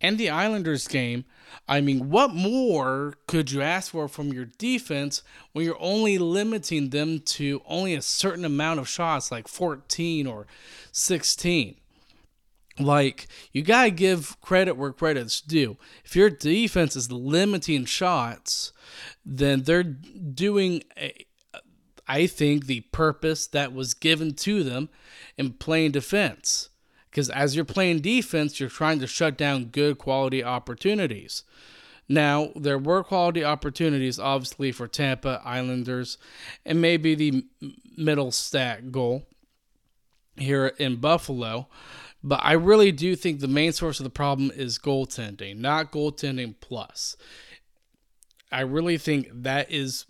and 0.00 0.16
the 0.16 0.30
Islanders 0.30 0.88
game, 0.88 1.26
I 1.68 1.80
mean, 1.80 2.10
what 2.10 2.34
more 2.34 3.14
could 3.26 3.50
you 3.50 3.62
ask 3.62 3.92
for 3.92 4.08
from 4.08 4.32
your 4.32 4.44
defense 4.44 5.22
when 5.52 5.64
you're 5.64 5.76
only 5.80 6.18
limiting 6.18 6.90
them 6.90 7.20
to 7.20 7.62
only 7.66 7.94
a 7.94 8.02
certain 8.02 8.44
amount 8.44 8.80
of 8.80 8.88
shots, 8.88 9.30
like 9.30 9.48
14 9.48 10.26
or 10.26 10.46
16? 10.92 11.76
Like, 12.78 13.28
you 13.52 13.62
got 13.62 13.84
to 13.84 13.90
give 13.90 14.40
credit 14.40 14.76
where 14.76 14.92
credit's 14.92 15.40
due. 15.40 15.76
If 16.04 16.16
your 16.16 16.30
defense 16.30 16.96
is 16.96 17.12
limiting 17.12 17.84
shots, 17.84 18.72
then 19.24 19.62
they're 19.62 19.82
doing, 19.82 20.82
a, 20.96 21.26
I 22.08 22.26
think, 22.26 22.66
the 22.66 22.80
purpose 22.92 23.46
that 23.48 23.74
was 23.74 23.94
given 23.94 24.34
to 24.36 24.62
them 24.62 24.88
in 25.36 25.52
playing 25.52 25.92
defense. 25.92 26.70
Because 27.12 27.28
as 27.28 27.54
you're 27.54 27.64
playing 27.66 28.00
defense, 28.00 28.58
you're 28.58 28.70
trying 28.70 28.98
to 29.00 29.06
shut 29.06 29.36
down 29.36 29.66
good 29.66 29.98
quality 29.98 30.42
opportunities. 30.42 31.44
Now, 32.08 32.50
there 32.56 32.78
were 32.78 33.04
quality 33.04 33.44
opportunities, 33.44 34.18
obviously, 34.18 34.72
for 34.72 34.88
Tampa 34.88 35.42
Islanders, 35.44 36.16
and 36.64 36.80
maybe 36.80 37.14
the 37.14 37.44
Mittelstadt 37.98 38.90
goal 38.90 39.26
here 40.36 40.68
in 40.78 40.96
Buffalo 40.96 41.68
But 42.22 42.40
I 42.42 42.52
really 42.52 42.92
do 42.92 43.16
think 43.16 43.40
the 43.40 43.48
main 43.48 43.72
source 43.72 43.98
of 43.98 44.04
the 44.04 44.10
problem 44.10 44.52
is 44.54 44.78
goaltending, 44.78 45.58
not 45.58 45.90
goaltending 45.90 46.54
plus. 46.60 47.16
I 48.50 48.60
really 48.60 48.98
think 48.98 49.28
that 49.32 49.70
is 49.70 50.06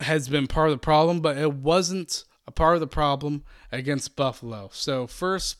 has 0.00 0.28
been 0.28 0.46
part 0.46 0.68
of 0.68 0.74
the 0.74 0.78
problem, 0.78 1.20
but 1.20 1.36
it 1.36 1.52
wasn't 1.54 2.24
a 2.46 2.52
part 2.52 2.74
of 2.74 2.80
the 2.80 2.86
problem 2.86 3.42
against 3.72 4.14
Buffalo. 4.16 4.70
So 4.72 5.06
first 5.06 5.56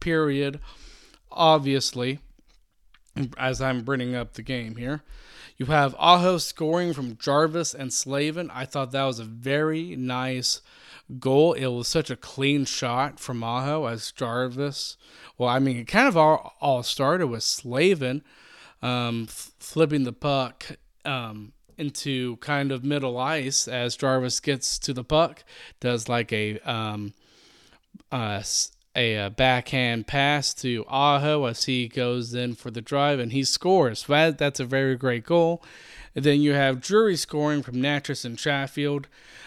period, 0.00 0.60
obviously, 1.30 2.18
as 3.36 3.60
I'm 3.60 3.82
bringing 3.82 4.14
up 4.14 4.34
the 4.34 4.42
game 4.42 4.76
here, 4.76 5.02
you 5.56 5.66
have 5.66 5.96
Aho 5.98 6.38
scoring 6.38 6.92
from 6.92 7.16
Jarvis 7.16 7.74
and 7.74 7.92
Slavin. 7.92 8.50
I 8.50 8.64
thought 8.64 8.92
that 8.92 9.04
was 9.04 9.18
a 9.18 9.24
very 9.24 9.96
nice 9.96 10.60
goal. 11.18 11.52
It 11.54 11.66
was 11.66 11.88
such 11.88 12.10
a 12.10 12.16
clean 12.16 12.64
shot 12.64 13.18
from 13.18 13.42
Aho 13.42 13.86
as 13.86 14.12
Jarvis. 14.12 14.96
Well, 15.36 15.48
I 15.48 15.58
mean, 15.58 15.78
it 15.78 15.88
kind 15.88 16.06
of 16.06 16.16
all, 16.16 16.54
all 16.60 16.82
started 16.82 17.26
with 17.26 17.42
Slavin 17.42 18.22
um, 18.82 19.26
f- 19.28 19.52
flipping 19.58 20.04
the 20.04 20.12
puck 20.12 20.64
um, 21.04 21.52
into 21.76 22.36
kind 22.36 22.70
of 22.70 22.84
middle 22.84 23.18
ice 23.18 23.66
as 23.66 23.96
Jarvis 23.96 24.40
gets 24.40 24.78
to 24.80 24.92
the 24.92 25.04
puck, 25.04 25.44
does 25.80 26.08
like 26.08 26.32
a 26.32 26.58
um, 26.60 27.14
uh, 28.12 28.42
a, 28.98 29.26
a, 29.26 29.30
backhand 29.30 30.06
pass 30.06 30.52
to 30.54 30.84
Aho 30.88 31.44
as 31.44 31.64
he 31.64 31.86
goes 31.88 32.34
in 32.34 32.54
for 32.54 32.70
the 32.70 32.82
drive 32.82 33.20
and 33.20 33.32
he 33.32 33.44
scores. 33.44 34.04
That, 34.04 34.38
that's 34.38 34.60
a 34.60 34.64
very 34.64 34.96
great 34.96 35.24
goal. 35.24 35.62
And 36.14 36.24
then 36.24 36.40
you 36.40 36.52
have 36.54 36.80
Drury 36.80 37.16
scoring 37.16 37.62
from 37.62 37.76
Necas 37.76 38.24
and 38.24 38.36
Chatfield. 38.36 39.06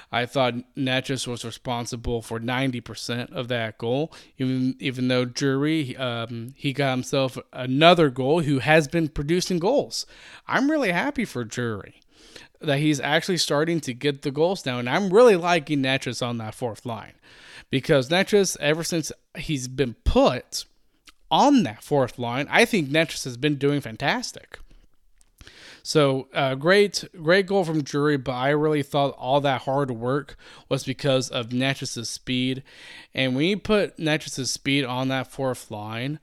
I 0.09 0.25
thought 0.25 0.55
Necas 0.77 1.27
was 1.27 1.43
responsible 1.43 2.21
for 2.21 2.39
90% 2.39 3.31
of 3.31 3.49
that 3.49 3.77
goal, 3.77 4.13
even 4.37 4.75
even 4.79 5.07
though 5.07 5.25
Drury 5.25 5.95
um, 5.97 6.53
he 6.55 6.73
got 6.73 6.91
himself 6.91 7.37
another 7.53 8.09
goal 8.09 8.41
who 8.41 8.59
has 8.59 8.87
been 8.87 9.07
producing 9.07 9.59
goals. 9.59 10.05
I'm 10.47 10.69
really 10.69 10.91
happy 10.91 11.23
for 11.25 11.43
Drury 11.43 12.01
that 12.59 12.79
he's 12.79 12.99
actually 12.99 13.37
starting 13.37 13.79
to 13.81 13.93
get 13.93 14.21
the 14.21 14.31
goals 14.31 14.65
now, 14.65 14.79
and 14.79 14.89
I'm 14.89 15.11
really 15.11 15.35
liking 15.35 15.81
Necas 15.81 16.25
on 16.25 16.37
that 16.37 16.55
fourth 16.55 16.85
line 16.85 17.13
because 17.71 18.09
Necas, 18.09 18.55
ever 18.59 18.83
since 18.83 19.11
he's 19.35 19.67
been 19.67 19.95
put 20.03 20.65
on 21.31 21.63
that 21.63 21.83
fourth 21.83 22.19
line, 22.19 22.47
I 22.51 22.65
think 22.65 22.89
Necas 22.89 23.23
has 23.23 23.37
been 23.37 23.55
doing 23.55 23.81
fantastic. 23.81 24.59
So 25.81 26.27
uh, 26.33 26.53
great, 26.55 27.05
great 27.19 27.47
goal 27.47 27.63
from 27.63 27.81
Drury, 27.81 28.17
but 28.17 28.33
I 28.33 28.49
really 28.49 28.83
thought 28.83 29.15
all 29.17 29.41
that 29.41 29.61
hard 29.61 29.89
work 29.89 30.37
was 30.69 30.83
because 30.83 31.29
of 31.29 31.49
Necas's 31.49 32.09
speed, 32.09 32.61
and 33.15 33.35
when 33.35 33.45
you 33.45 33.57
put 33.57 33.97
Necas's 33.97 34.51
speed 34.51 34.85
on 34.85 35.07
that 35.07 35.31
fourth 35.31 35.71
line, 35.71 36.19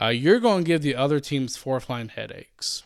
uh, 0.00 0.08
you're 0.08 0.38
going 0.38 0.62
to 0.62 0.68
give 0.68 0.82
the 0.82 0.94
other 0.94 1.18
team's 1.18 1.56
fourth 1.56 1.90
line 1.90 2.08
headaches. 2.08 2.84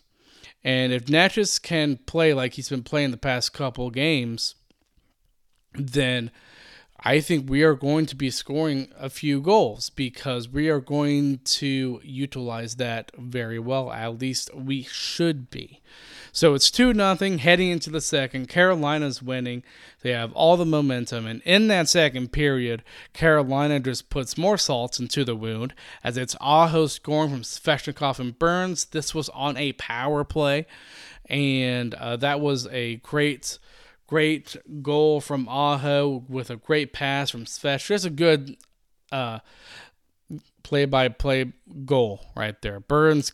And 0.64 0.92
if 0.92 1.04
Necas 1.04 1.62
can 1.62 1.96
play 1.96 2.32
like 2.34 2.54
he's 2.54 2.70
been 2.70 2.82
playing 2.82 3.10
the 3.10 3.16
past 3.16 3.52
couple 3.52 3.90
games, 3.90 4.54
then 5.74 6.30
I 7.00 7.20
think 7.20 7.48
we 7.48 7.62
are 7.62 7.74
going 7.74 8.06
to 8.06 8.16
be 8.16 8.30
scoring 8.30 8.88
a 8.98 9.11
few 9.11 9.40
goals 9.40 9.90
because 9.90 10.48
we 10.48 10.68
are 10.68 10.80
going 10.80 11.40
to 11.44 12.00
utilize 12.02 12.76
that 12.76 13.12
very 13.16 13.59
well. 13.59 13.92
At 13.92 14.18
least 14.18 14.54
we 14.54 14.82
should 14.82 15.50
be. 15.50 15.82
So 16.32 16.54
it's 16.54 16.70
2 16.70 16.92
nothing 16.92 17.38
heading 17.38 17.70
into 17.70 17.90
the 17.90 18.00
second. 18.00 18.48
Carolina's 18.48 19.22
winning. 19.22 19.62
They 20.02 20.11
have 20.11 20.32
all 20.32 20.56
the 20.56 20.66
momentum. 20.66 21.26
And 21.26 21.40
in 21.42 21.68
that 21.68 21.88
second 21.88 22.32
period, 22.32 22.82
Carolina 23.12 23.80
just 23.80 24.11
puts 24.11 24.37
more 24.37 24.59
salt 24.59 25.00
into 25.00 25.24
the 25.24 25.37
wound 25.37 25.74
as 26.04 26.16
it's 26.16 26.37
Aho 26.40 26.88
scoring 26.88 27.30
from 27.30 27.42
Svechnikov 27.42 28.18
and 28.18 28.38
Burns. 28.38 28.87
This 28.87 29.14
was 29.14 29.28
on 29.30 29.56
a 29.56 29.72
power 29.74 30.24
play. 30.24 30.66
And 31.28 31.94
uh, 31.94 32.16
that 32.16 32.40
was 32.40 32.66
a 32.68 32.96
great 32.96 33.59
great 34.06 34.56
goal 34.82 35.20
from 35.20 35.48
Aho 35.48 36.24
with 36.28 36.50
a 36.50 36.56
great 36.56 36.92
pass 36.92 37.30
from 37.30 37.44
Svech. 37.44 37.86
Just 37.86 38.04
a 38.04 38.10
good 38.10 38.56
uh, 39.10 39.40
play-by-play 40.62 41.52
goal 41.84 42.20
right 42.36 42.60
there. 42.62 42.80
Burns 42.80 43.32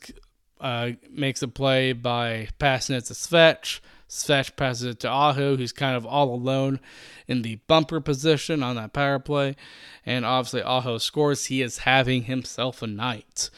uh, 0.61 0.91
makes 1.11 1.43
a 1.43 1.49
play 1.49 1.93
by 1.93 2.49
passing 2.59 2.97
it 2.97 3.05
to 3.07 3.15
Svech. 3.15 3.81
Svech 4.09 4.57
passes 4.57 4.85
it 4.85 5.01
to 5.01 5.09
Aho, 5.09 5.57
who's 5.57 5.73
kind 5.73 5.97
of 5.97 6.05
all 6.05 6.35
alone 6.35 6.81
in 7.27 7.43
the 7.43 7.57
bumper 7.67 8.01
position 8.01 8.63
on 8.63 8.77
that 8.77 8.93
power 8.93 9.19
play. 9.19 9.57
And 10.05 10.25
obviously, 10.25 10.63
Aho 10.63 10.99
scores. 10.99 11.47
He 11.47 11.63
is 11.63 11.79
having 11.79 12.25
himself 12.25 12.83
a 12.83 12.87
night. 12.87 13.49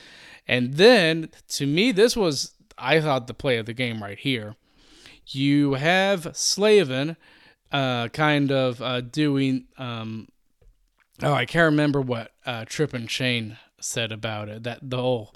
And 0.46 0.74
then, 0.74 1.30
to 1.48 1.66
me, 1.66 1.90
this 1.90 2.16
was, 2.16 2.52
I 2.78 3.00
thought, 3.00 3.26
the 3.26 3.34
play 3.34 3.56
of 3.58 3.66
the 3.66 3.74
game 3.74 4.02
right 4.02 4.18
here 4.18 4.54
you 5.28 5.74
have 5.74 6.36
Slavin 6.36 7.16
uh, 7.72 8.08
kind 8.08 8.52
of 8.52 8.80
uh, 8.80 9.00
doing. 9.00 9.66
Um, 9.78 10.28
oh, 11.22 11.32
I 11.32 11.46
can't 11.46 11.70
remember 11.70 12.00
what 12.00 12.32
uh, 12.46 12.64
Tripp 12.66 12.94
and 12.94 13.10
Shane 13.10 13.58
said 13.80 14.12
about 14.12 14.48
it. 14.48 14.62
That 14.62 14.78
the 14.82 14.98
whole 14.98 15.34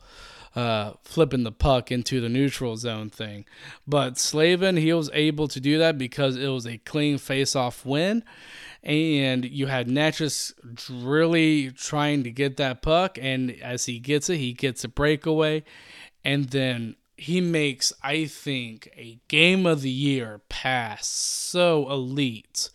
uh, 0.55 0.95
flipping 1.03 1.45
the 1.45 1.53
puck 1.53 1.93
into 1.93 2.21
the 2.21 2.29
neutral 2.29 2.77
zone 2.77 3.11
thing. 3.11 3.45
But 3.87 4.19
Slavin, 4.19 4.77
he 4.77 4.93
was 4.93 5.11
able 5.13 5.47
to 5.49 5.61
do 5.61 5.79
that 5.79 5.99
because 5.99 6.37
it 6.37 6.49
was 6.49 6.67
a 6.67 6.79
clean 6.79 7.19
face-off 7.19 7.87
win. 7.87 8.25
And 8.83 9.45
you 9.45 9.67
had 9.67 9.89
Necas 9.89 10.53
really 10.89 11.71
trying 11.71 12.25
to 12.25 12.31
get 12.31 12.57
that 12.57 12.81
puck, 12.83 13.19
and 13.21 13.51
as 13.63 13.87
he 13.87 13.99
gets 13.99 14.31
it, 14.31 14.39
he 14.39 14.53
gets 14.53 14.85
a 14.85 14.89
breakaway, 14.89 15.65
and 16.25 16.47
then 16.51 16.97
he 17.19 17.41
makes, 17.41 17.93
I 18.03 18.27
think, 18.27 18.89
a 18.97 19.19
game 19.27 19.67
of 19.67 19.83
the 19.83 19.91
year 19.91 20.41
pass 20.49 21.07
so 21.09 21.91
elite 21.91 22.71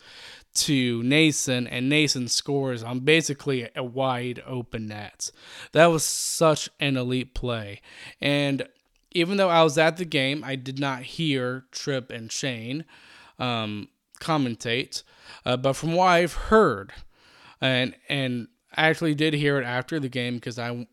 to 0.55 1.01
Noesen, 1.01 1.67
and 1.71 1.91
Noesen 1.91 2.29
scores 2.29 2.83
on 2.83 2.99
basically 2.99 3.69
a 3.75 3.83
wide 3.83 4.43
open 4.45 4.87
net. 4.87 5.31
That 5.71 5.87
was 5.87 6.03
such 6.03 6.69
an 6.79 6.97
elite 6.97 7.33
play. 7.33 7.81
And 8.21 8.67
even 9.11 9.37
though 9.37 9.49
I 9.49 9.63
was 9.63 9.77
at 9.77 9.97
the 9.97 10.05
game, 10.05 10.43
I 10.43 10.55
did 10.55 10.77
not 10.77 11.03
hear 11.03 11.63
Tripp 11.71 12.11
and 12.11 12.31
Shane 12.31 12.83
um, 13.39 13.87
commentate. 14.19 15.03
Uh, 15.45 15.55
but 15.57 15.73
from 15.73 15.93
what 15.93 16.07
I've 16.07 16.33
heard, 16.33 16.91
and 17.61 17.95
and 18.09 18.49
I 18.75 18.89
actually 18.89 19.15
did 19.15 19.33
hear 19.33 19.57
it 19.57 19.65
after 19.65 19.99
the 19.99 20.09
game 20.09 20.35
because 20.35 20.59
I 20.59 20.85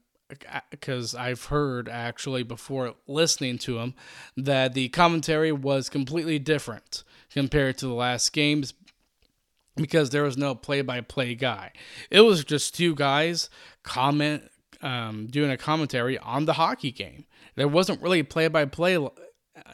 because 0.70 1.14
I've 1.14 1.46
heard 1.46 1.88
actually 1.88 2.42
before 2.42 2.94
listening 3.06 3.58
to 3.58 3.78
him 3.78 3.94
that 4.36 4.74
the 4.74 4.88
commentary 4.88 5.52
was 5.52 5.88
completely 5.88 6.38
different 6.38 7.04
compared 7.32 7.78
to 7.78 7.86
the 7.86 7.94
last 7.94 8.32
games 8.32 8.74
because 9.76 10.10
there 10.10 10.22
was 10.22 10.36
no 10.36 10.54
play-by-play 10.54 11.34
guy. 11.36 11.72
It 12.10 12.20
was 12.20 12.44
just 12.44 12.74
two 12.74 12.94
guys 12.94 13.48
comment 13.82 14.50
um, 14.82 15.26
doing 15.26 15.50
a 15.50 15.56
commentary 15.56 16.18
on 16.18 16.44
the 16.44 16.54
hockey 16.54 16.90
game. 16.90 17.24
There 17.54 17.68
wasn't 17.68 18.02
really 18.02 18.22
play-by-play 18.22 18.98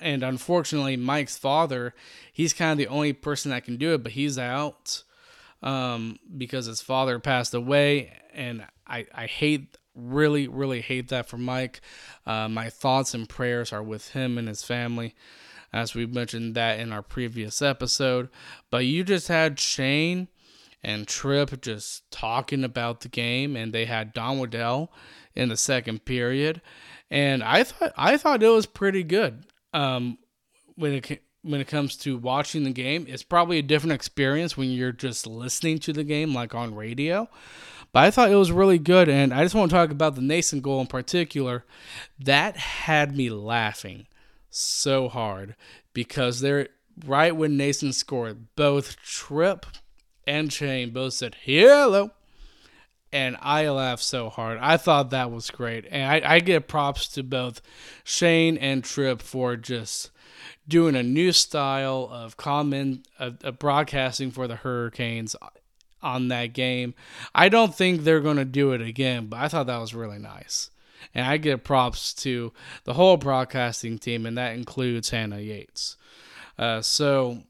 and 0.00 0.22
unfortunately 0.22 0.96
Mike's 0.96 1.38
father, 1.38 1.94
he's 2.32 2.52
kind 2.52 2.72
of 2.72 2.78
the 2.78 2.88
only 2.88 3.12
person 3.12 3.50
that 3.50 3.64
can 3.64 3.76
do 3.76 3.94
it, 3.94 4.02
but 4.02 4.12
he's 4.12 4.38
out 4.38 5.02
um, 5.62 6.18
because 6.36 6.66
his 6.66 6.80
father 6.80 7.18
passed 7.18 7.54
away 7.54 8.12
and 8.34 8.64
I, 8.86 9.06
I 9.14 9.26
hate 9.26 9.76
really, 9.96 10.46
really 10.46 10.80
hate 10.80 11.08
that 11.08 11.28
for 11.28 11.38
Mike. 11.38 11.80
Uh, 12.26 12.48
my 12.48 12.70
thoughts 12.70 13.14
and 13.14 13.28
prayers 13.28 13.72
are 13.72 13.82
with 13.82 14.10
him 14.10 14.38
and 14.38 14.48
his 14.48 14.62
family, 14.62 15.14
as 15.72 15.94
we 15.94 16.06
mentioned 16.06 16.54
that 16.54 16.78
in 16.78 16.92
our 16.92 17.02
previous 17.02 17.62
episode. 17.62 18.28
But 18.70 18.84
you 18.84 19.02
just 19.04 19.28
had 19.28 19.58
Shane 19.58 20.28
and 20.82 21.08
Tripp 21.08 21.60
just 21.60 22.08
talking 22.10 22.62
about 22.62 23.00
the 23.00 23.08
game, 23.08 23.56
and 23.56 23.72
they 23.72 23.86
had 23.86 24.12
Don 24.12 24.38
Waddell 24.38 24.92
in 25.34 25.48
the 25.48 25.56
second 25.56 26.04
period, 26.04 26.62
and 27.10 27.42
I 27.42 27.64
thought 27.64 27.92
I 27.96 28.16
thought 28.16 28.42
it 28.42 28.48
was 28.48 28.66
pretty 28.66 29.02
good. 29.02 29.44
Um, 29.72 30.18
when 30.76 30.92
it 30.92 31.22
when 31.42 31.60
it 31.60 31.68
comes 31.68 31.96
to 31.96 32.18
watching 32.18 32.64
the 32.64 32.72
game, 32.72 33.06
it's 33.08 33.22
probably 33.22 33.58
a 33.58 33.62
different 33.62 33.92
experience 33.92 34.56
when 34.56 34.70
you're 34.70 34.92
just 34.92 35.26
listening 35.26 35.78
to 35.78 35.92
the 35.92 36.04
game, 36.04 36.34
like 36.34 36.54
on 36.54 36.74
radio. 36.74 37.28
But 37.96 38.04
I 38.04 38.10
thought 38.10 38.30
it 38.30 38.36
was 38.36 38.52
really 38.52 38.78
good, 38.78 39.08
and 39.08 39.32
I 39.32 39.42
just 39.42 39.54
want 39.54 39.70
to 39.70 39.74
talk 39.74 39.90
about 39.90 40.16
the 40.16 40.20
Noesen 40.20 40.60
goal 40.60 40.82
in 40.82 40.86
particular. 40.86 41.64
That 42.20 42.58
had 42.58 43.16
me 43.16 43.30
laughing 43.30 44.06
so 44.50 45.08
hard 45.08 45.56
because 45.94 46.40
they're 46.40 46.68
right 47.06 47.34
when 47.34 47.56
Noesen 47.56 47.94
scored, 47.94 48.54
both 48.54 49.02
Tripp 49.02 49.64
and 50.26 50.52
Shane 50.52 50.90
both 50.90 51.14
said 51.14 51.36
hello. 51.40 52.10
And 53.14 53.38
I 53.40 53.66
laughed 53.70 54.02
so 54.02 54.28
hard. 54.28 54.58
I 54.60 54.76
thought 54.76 55.08
that 55.08 55.30
was 55.30 55.50
great. 55.50 55.86
And 55.90 56.04
I, 56.22 56.34
I 56.34 56.40
give 56.40 56.68
props 56.68 57.08
to 57.14 57.22
both 57.22 57.62
Shane 58.04 58.58
and 58.58 58.84
Tripp 58.84 59.22
for 59.22 59.56
just 59.56 60.10
doing 60.68 60.96
a 60.96 61.02
new 61.02 61.32
style 61.32 62.10
of 62.12 62.36
comment 62.36 63.08
of, 63.18 63.42
of 63.42 63.58
broadcasting 63.58 64.32
for 64.32 64.46
the 64.46 64.56
Hurricanes 64.56 65.34
on 66.02 66.28
that 66.28 66.52
game. 66.52 66.94
I 67.34 67.48
don't 67.48 67.74
think 67.74 68.02
they're 68.02 68.20
going 68.20 68.36
to 68.36 68.44
do 68.44 68.72
it 68.72 68.80
again, 68.80 69.26
but 69.26 69.40
I 69.40 69.48
thought 69.48 69.66
that 69.66 69.80
was 69.80 69.94
really 69.94 70.18
nice. 70.18 70.70
And 71.14 71.26
I 71.26 71.36
give 71.36 71.64
props 71.64 72.12
to 72.14 72.52
the 72.84 72.94
whole 72.94 73.16
broadcasting 73.16 73.98
team, 73.98 74.26
and 74.26 74.36
that 74.36 74.54
includes 74.54 75.10
Hannah 75.10 75.40
Yates. 75.40 75.96
Uh, 76.58 76.82
so 76.82 77.42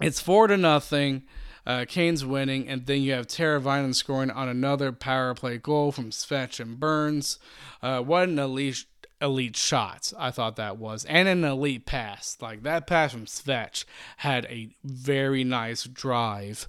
it's 0.00 0.20
four 0.20 0.46
to 0.46 0.56
nothing. 0.56 1.22
Uh, 1.66 1.84
Canes 1.86 2.24
winning, 2.24 2.66
and 2.68 2.86
then 2.86 3.02
you 3.02 3.12
have 3.12 3.26
Teravainen 3.26 3.94
scoring 3.94 4.30
on 4.30 4.48
another 4.48 4.92
power 4.92 5.34
play 5.34 5.58
goal 5.58 5.92
from 5.92 6.10
Svetch 6.10 6.58
and 6.58 6.80
Burns. 6.80 7.38
Uh, 7.82 8.00
what 8.00 8.28
an 8.28 8.38
elite 8.38 8.86
elite 9.20 9.56
shot 9.56 10.12
I 10.18 10.30
thought 10.30 10.56
that 10.56 10.78
was, 10.78 11.04
and 11.04 11.28
an 11.28 11.44
elite 11.44 11.84
pass. 11.84 12.38
Like 12.40 12.62
that 12.62 12.86
pass 12.86 13.12
from 13.12 13.26
Svetch 13.26 13.84
had 14.18 14.46
a 14.46 14.70
very 14.82 15.44
nice 15.44 15.84
drive 15.84 16.68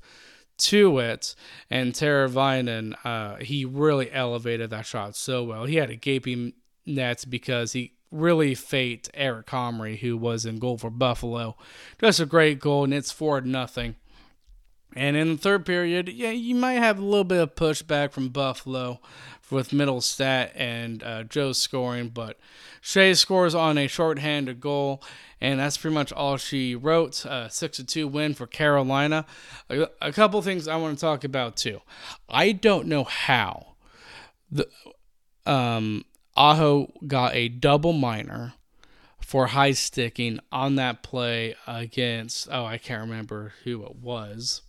to 0.61 0.99
it, 0.99 1.35
and 1.69 1.93
Teravainen, 1.93 2.95
uh, 3.03 3.37
he 3.37 3.65
really 3.65 4.11
elevated 4.11 4.69
that 4.69 4.85
shot 4.85 5.15
so 5.15 5.43
well. 5.43 5.65
He 5.65 5.75
had 5.75 5.89
a 5.89 5.95
gaping 5.95 6.53
net 6.85 7.25
because 7.29 7.73
he 7.73 7.93
really 8.11 8.53
faked 8.55 9.09
Eric 9.13 9.47
Comrie, 9.47 9.99
who 9.99 10.17
was 10.17 10.45
in 10.45 10.59
goal 10.59 10.77
for 10.77 10.89
Buffalo. 10.89 11.55
Just 11.99 12.19
a 12.19 12.25
great 12.25 12.59
goal, 12.59 12.83
and 12.83 12.93
it's 12.93 13.11
four 13.11 13.41
nothing. 13.41 13.95
And 14.95 15.15
in 15.15 15.31
the 15.31 15.37
third 15.37 15.65
period, 15.65 16.09
yeah, 16.09 16.31
you 16.31 16.55
might 16.55 16.73
have 16.73 16.99
a 16.99 17.05
little 17.05 17.23
bit 17.23 17.39
of 17.39 17.55
pushback 17.55 18.11
from 18.11 18.29
Buffalo 18.29 18.99
with 19.49 19.71
Mittelstadt 19.71 20.51
and 20.55 21.03
uh, 21.03 21.23
Joe 21.23 21.51
scoring, 21.51 22.09
but 22.09 22.39
Skjei 22.81 23.15
scores 23.17 23.53
on 23.53 23.77
a 23.77 23.87
shorthanded 23.87 24.59
goal, 24.61 25.03
and 25.39 25.59
that's 25.59 25.77
pretty 25.77 25.93
much 25.93 26.11
all 26.11 26.37
she 26.37 26.75
wrote. 26.75 27.25
A 27.25 27.49
six 27.49 27.77
to 27.77 27.85
two 27.85 28.07
win 28.07 28.33
for 28.33 28.47
Carolina. 28.47 29.25
A, 29.69 29.87
a 30.01 30.11
couple 30.11 30.41
things 30.41 30.67
I 30.67 30.77
want 30.77 30.97
to 30.97 31.01
talk 31.01 31.23
about 31.23 31.57
too. 31.57 31.81
I 32.29 32.53
don't 32.53 32.87
know 32.87 33.03
how 33.03 33.75
the 34.49 34.67
um, 35.45 36.05
Aho 36.35 36.91
got 37.05 37.35
a 37.35 37.49
double 37.49 37.93
minor 37.93 38.53
for 39.19 39.47
high 39.47 39.71
sticking 39.71 40.39
on 40.51 40.75
that 40.75 41.03
play 41.03 41.55
against. 41.67 42.47
Oh, 42.51 42.65
I 42.65 42.77
can't 42.77 43.01
remember 43.01 43.53
who 43.63 43.83
it 43.85 43.95
was. 43.95 44.61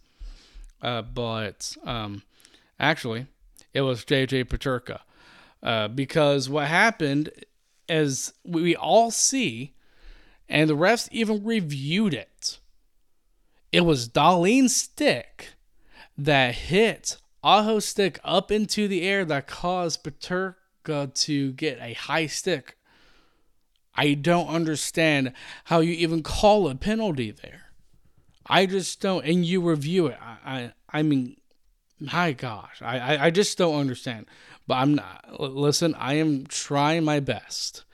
Uh, 0.82 1.02
but 1.02 1.76
um, 1.84 2.22
actually, 2.78 3.26
it 3.72 3.82
was 3.82 4.04
JJ 4.04 4.46
Peterka. 4.46 5.00
Uh, 5.62 5.88
because 5.88 6.48
what 6.50 6.66
happened, 6.66 7.30
as 7.88 8.32
we 8.44 8.74
all 8.74 9.10
see, 9.10 9.74
and 10.48 10.68
the 10.68 10.76
refs 10.76 11.08
even 11.12 11.44
reviewed 11.44 12.12
it, 12.12 12.58
it 13.70 13.82
was 13.82 14.08
Dahlin's 14.08 14.74
stick 14.74 15.54
that 16.18 16.54
hit 16.54 17.16
Aho's 17.44 17.84
stick 17.84 18.20
up 18.22 18.52
into 18.52 18.86
the 18.86 19.02
air 19.02 19.24
that 19.24 19.46
caused 19.46 20.04
Peterka 20.04 21.12
to 21.14 21.52
get 21.52 21.78
a 21.80 21.94
high 21.94 22.26
stick. 22.26 22.76
I 23.94 24.14
don't 24.14 24.48
understand 24.48 25.32
how 25.64 25.80
you 25.80 25.92
even 25.92 26.22
call 26.22 26.68
a 26.68 26.74
penalty 26.74 27.30
there. 27.30 27.61
I 28.46 28.66
just 28.66 29.00
don't. 29.00 29.24
And 29.24 29.44
you 29.44 29.60
review 29.60 30.06
it. 30.06 30.18
I, 30.20 30.36
I, 30.44 30.72
I 30.90 31.02
mean, 31.02 31.36
my 32.00 32.32
gosh, 32.32 32.80
I, 32.82 32.98
I, 32.98 33.26
I 33.26 33.30
just 33.30 33.56
don't 33.58 33.78
understand. 33.78 34.26
But 34.66 34.74
I'm 34.76 34.94
not. 34.94 35.40
Listen, 35.40 35.94
I 35.94 36.14
am 36.14 36.46
trying 36.46 37.04
my 37.04 37.20
best, 37.20 37.84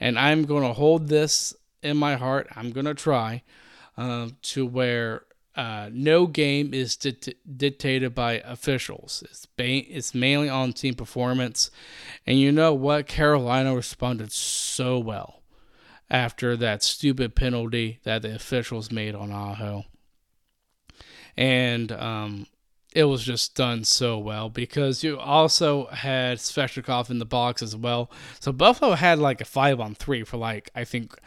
and 0.00 0.18
I'm 0.18 0.44
going 0.44 0.62
to 0.62 0.72
hold 0.72 1.08
this 1.08 1.54
in 1.82 1.96
my 1.96 2.16
heart. 2.16 2.48
I'm 2.54 2.70
going 2.70 2.86
to 2.86 2.94
try 2.94 3.42
uh, 3.96 4.28
to 4.42 4.66
where 4.66 5.24
uh, 5.54 5.90
no 5.92 6.26
game 6.26 6.72
is 6.72 6.96
di- 6.96 7.34
dictated 7.56 8.14
by 8.14 8.34
officials. 8.44 9.22
It's 9.28 9.46
ba- 9.46 9.94
it's 9.94 10.14
mainly 10.14 10.48
on 10.48 10.72
team 10.72 10.94
performance, 10.94 11.70
and 12.26 12.38
you 12.38 12.52
know 12.52 12.74
what? 12.74 13.06
Carolina 13.06 13.74
responded 13.74 14.32
so 14.32 14.98
well 14.98 15.41
after 16.12 16.58
that 16.58 16.82
stupid 16.82 17.34
penalty 17.34 17.98
that 18.04 18.20
the 18.20 18.34
officials 18.34 18.92
made 18.92 19.14
on 19.14 19.32
Aho. 19.32 19.86
And 21.38 21.90
um, 21.90 22.46
it 22.94 23.04
was 23.04 23.24
just 23.24 23.56
done 23.56 23.84
so 23.84 24.18
well 24.18 24.50
because 24.50 25.02
you 25.02 25.18
also 25.18 25.86
had 25.86 26.36
Svechnikov 26.36 27.08
in 27.08 27.18
the 27.18 27.24
box 27.24 27.62
as 27.62 27.74
well. 27.74 28.10
So 28.38 28.52
Buffalo 28.52 28.92
had 28.92 29.18
like 29.18 29.40
a 29.40 29.46
five 29.46 29.80
on 29.80 29.94
three 29.94 30.22
for 30.22 30.36
like, 30.36 30.70
I 30.74 30.84
think, 30.84 31.18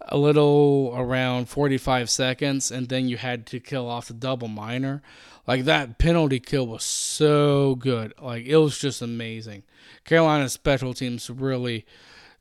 a 0.00 0.18
little 0.18 0.92
around 0.96 1.48
45 1.48 2.10
seconds, 2.10 2.70
and 2.72 2.88
then 2.88 3.08
you 3.08 3.16
had 3.16 3.46
to 3.46 3.60
kill 3.60 3.88
off 3.88 4.08
the 4.08 4.14
double 4.14 4.48
minor. 4.48 5.00
Like 5.46 5.64
that 5.64 5.98
penalty 5.98 6.40
kill 6.40 6.66
was 6.66 6.82
so 6.82 7.76
good. 7.76 8.12
Like 8.20 8.44
it 8.46 8.56
was 8.56 8.78
just 8.78 9.00
amazing. 9.00 9.62
Carolina's 10.04 10.52
special 10.52 10.92
teams 10.92 11.30
really 11.30 11.86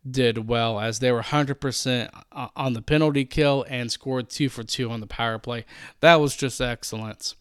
did 0.10 0.48
well 0.48 0.80
as 0.80 1.00
they 1.00 1.12
were 1.12 1.22
100% 1.22 2.10
on 2.56 2.74
the 2.74 2.82
penalty 2.82 3.26
kill 3.26 3.66
and 3.70 3.92
scored 3.92 4.30
two 4.30 4.50
for 4.50 4.64
two 4.64 4.92
on 4.92 5.00
the 5.00 5.08
power 5.08 5.40
play. 5.40 5.66
That 6.02 6.16
was 6.16 6.36
just 6.36 6.60
excellent. 6.60 7.36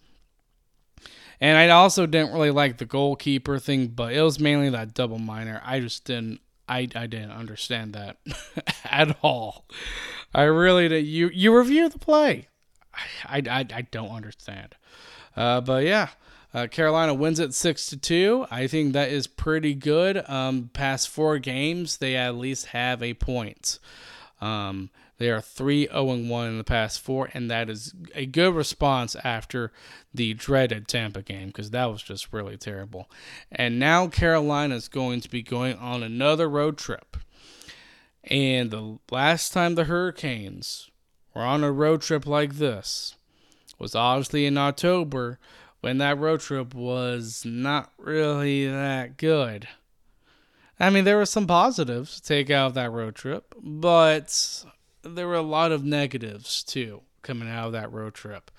And 1.41 1.59
I 1.59 1.69
also 1.71 2.07
didn't 2.07 2.33
really 2.33 2.53
like 2.53 2.79
the 2.79 2.85
goalkeeper 2.85 3.59
thing, 3.59 3.89
but 3.89 4.13
it 4.13 4.23
was 4.23 4.39
mainly 4.39 4.71
that 4.71 4.95
double 4.95 5.19
minor. 5.19 5.61
I 5.65 5.81
just 5.81 6.05
didn't 6.05 6.41
I, 6.69 6.89
I 6.95 7.07
didn't 7.07 7.33
understand 7.33 7.93
that 7.95 8.17
at 8.85 9.17
all. 9.23 9.67
I 10.33 10.43
really 10.43 10.89
did. 10.89 11.05
You 11.05 11.31
you 11.35 11.57
review 11.57 11.89
the 11.89 11.99
play. 11.99 12.49
I 13.25 13.39
I, 13.39 13.67
I 13.75 13.83
don't 13.91 14.11
understand. 14.11 14.77
Uh, 15.37 15.61
but 15.61 15.85
yeah, 15.85 16.11
uh, 16.55 16.67
Carolina 16.67 17.15
wins 17.15 17.41
it 17.41 17.55
six 17.55 17.87
to 17.87 17.97
two. 17.97 18.47
I 18.51 18.67
think 18.67 18.93
that 18.93 19.11
is 19.11 19.27
pretty 19.27 19.75
good. 19.75 20.29
Um, 20.29 20.71
past 20.73 21.09
four 21.09 21.39
games, 21.39 21.99
they 21.99 22.17
at 22.17 22.37
least 22.37 22.67
have 22.67 23.03
a 23.03 23.15
point. 23.15 23.79
Um, 24.41 24.91
they 25.19 25.31
are 25.31 25.41
3 25.41 25.87
0 25.87 26.05
1 26.05 26.49
in 26.49 26.59
the 26.59 26.65
past 26.65 27.01
four, 27.01 27.31
and 27.33 27.49
that 27.49 27.71
is 27.71 27.95
a 28.13 28.27
good 28.27 28.57
response 28.57 29.15
after 29.23 29.71
the 30.13 30.35
dreaded 30.35 30.89
Tampa 30.89 31.23
game 31.23 31.47
because 31.47 31.71
that 31.71 31.87
was 31.87 32.03
just 32.03 32.33
really 32.33 32.57
terrible. 32.57 33.09
And 33.51 33.79
now 33.79 34.09
Carolina 34.09 34.75
is 34.75 34.89
going 34.89 35.21
to 35.21 35.31
be 35.31 35.41
going 35.41 35.77
on 35.77 36.03
another 36.03 36.51
road 36.51 36.77
trip. 36.77 37.17
And 38.25 38.73
the 38.73 38.99
last 39.13 39.53
time 39.53 39.77
the 39.77 39.85
Hurricanes 39.85 40.91
were 41.35 41.43
on 41.43 41.63
a 41.63 41.71
road 41.71 42.03
trip 42.03 42.27
like 42.27 42.55
this 42.55 43.15
was 43.79 43.95
obviously 43.95 44.45
in 44.45 44.59
October 44.59 45.39
when 45.83 45.99
that 45.99 46.19
road 46.19 46.41
trip 46.41 46.75
was 46.75 47.43
not 47.45 47.93
really 47.99 48.67
that 48.67 49.19
good. 49.19 49.69
I 50.81 50.91
mean, 50.91 51.05
there 51.05 51.19
were 51.19 51.27
some 51.27 51.47
positives 51.47 52.17
to 52.17 52.23
take 52.23 52.51
out 52.51 52.69
of 52.69 52.75
that 52.75 52.91
road 52.91 53.15
trip, 53.15 53.55
but 53.61 54.65
there 55.03 55.29
were 55.29 55.35
a 55.35 55.43
lot 55.43 55.73
of 55.73 55.85
negatives 55.85 56.63
too 56.63 57.03
coming 57.23 57.49
out 57.49 57.67
of 57.67 57.73
that 57.73 57.93
road 57.93 58.15
trip. 58.15 58.51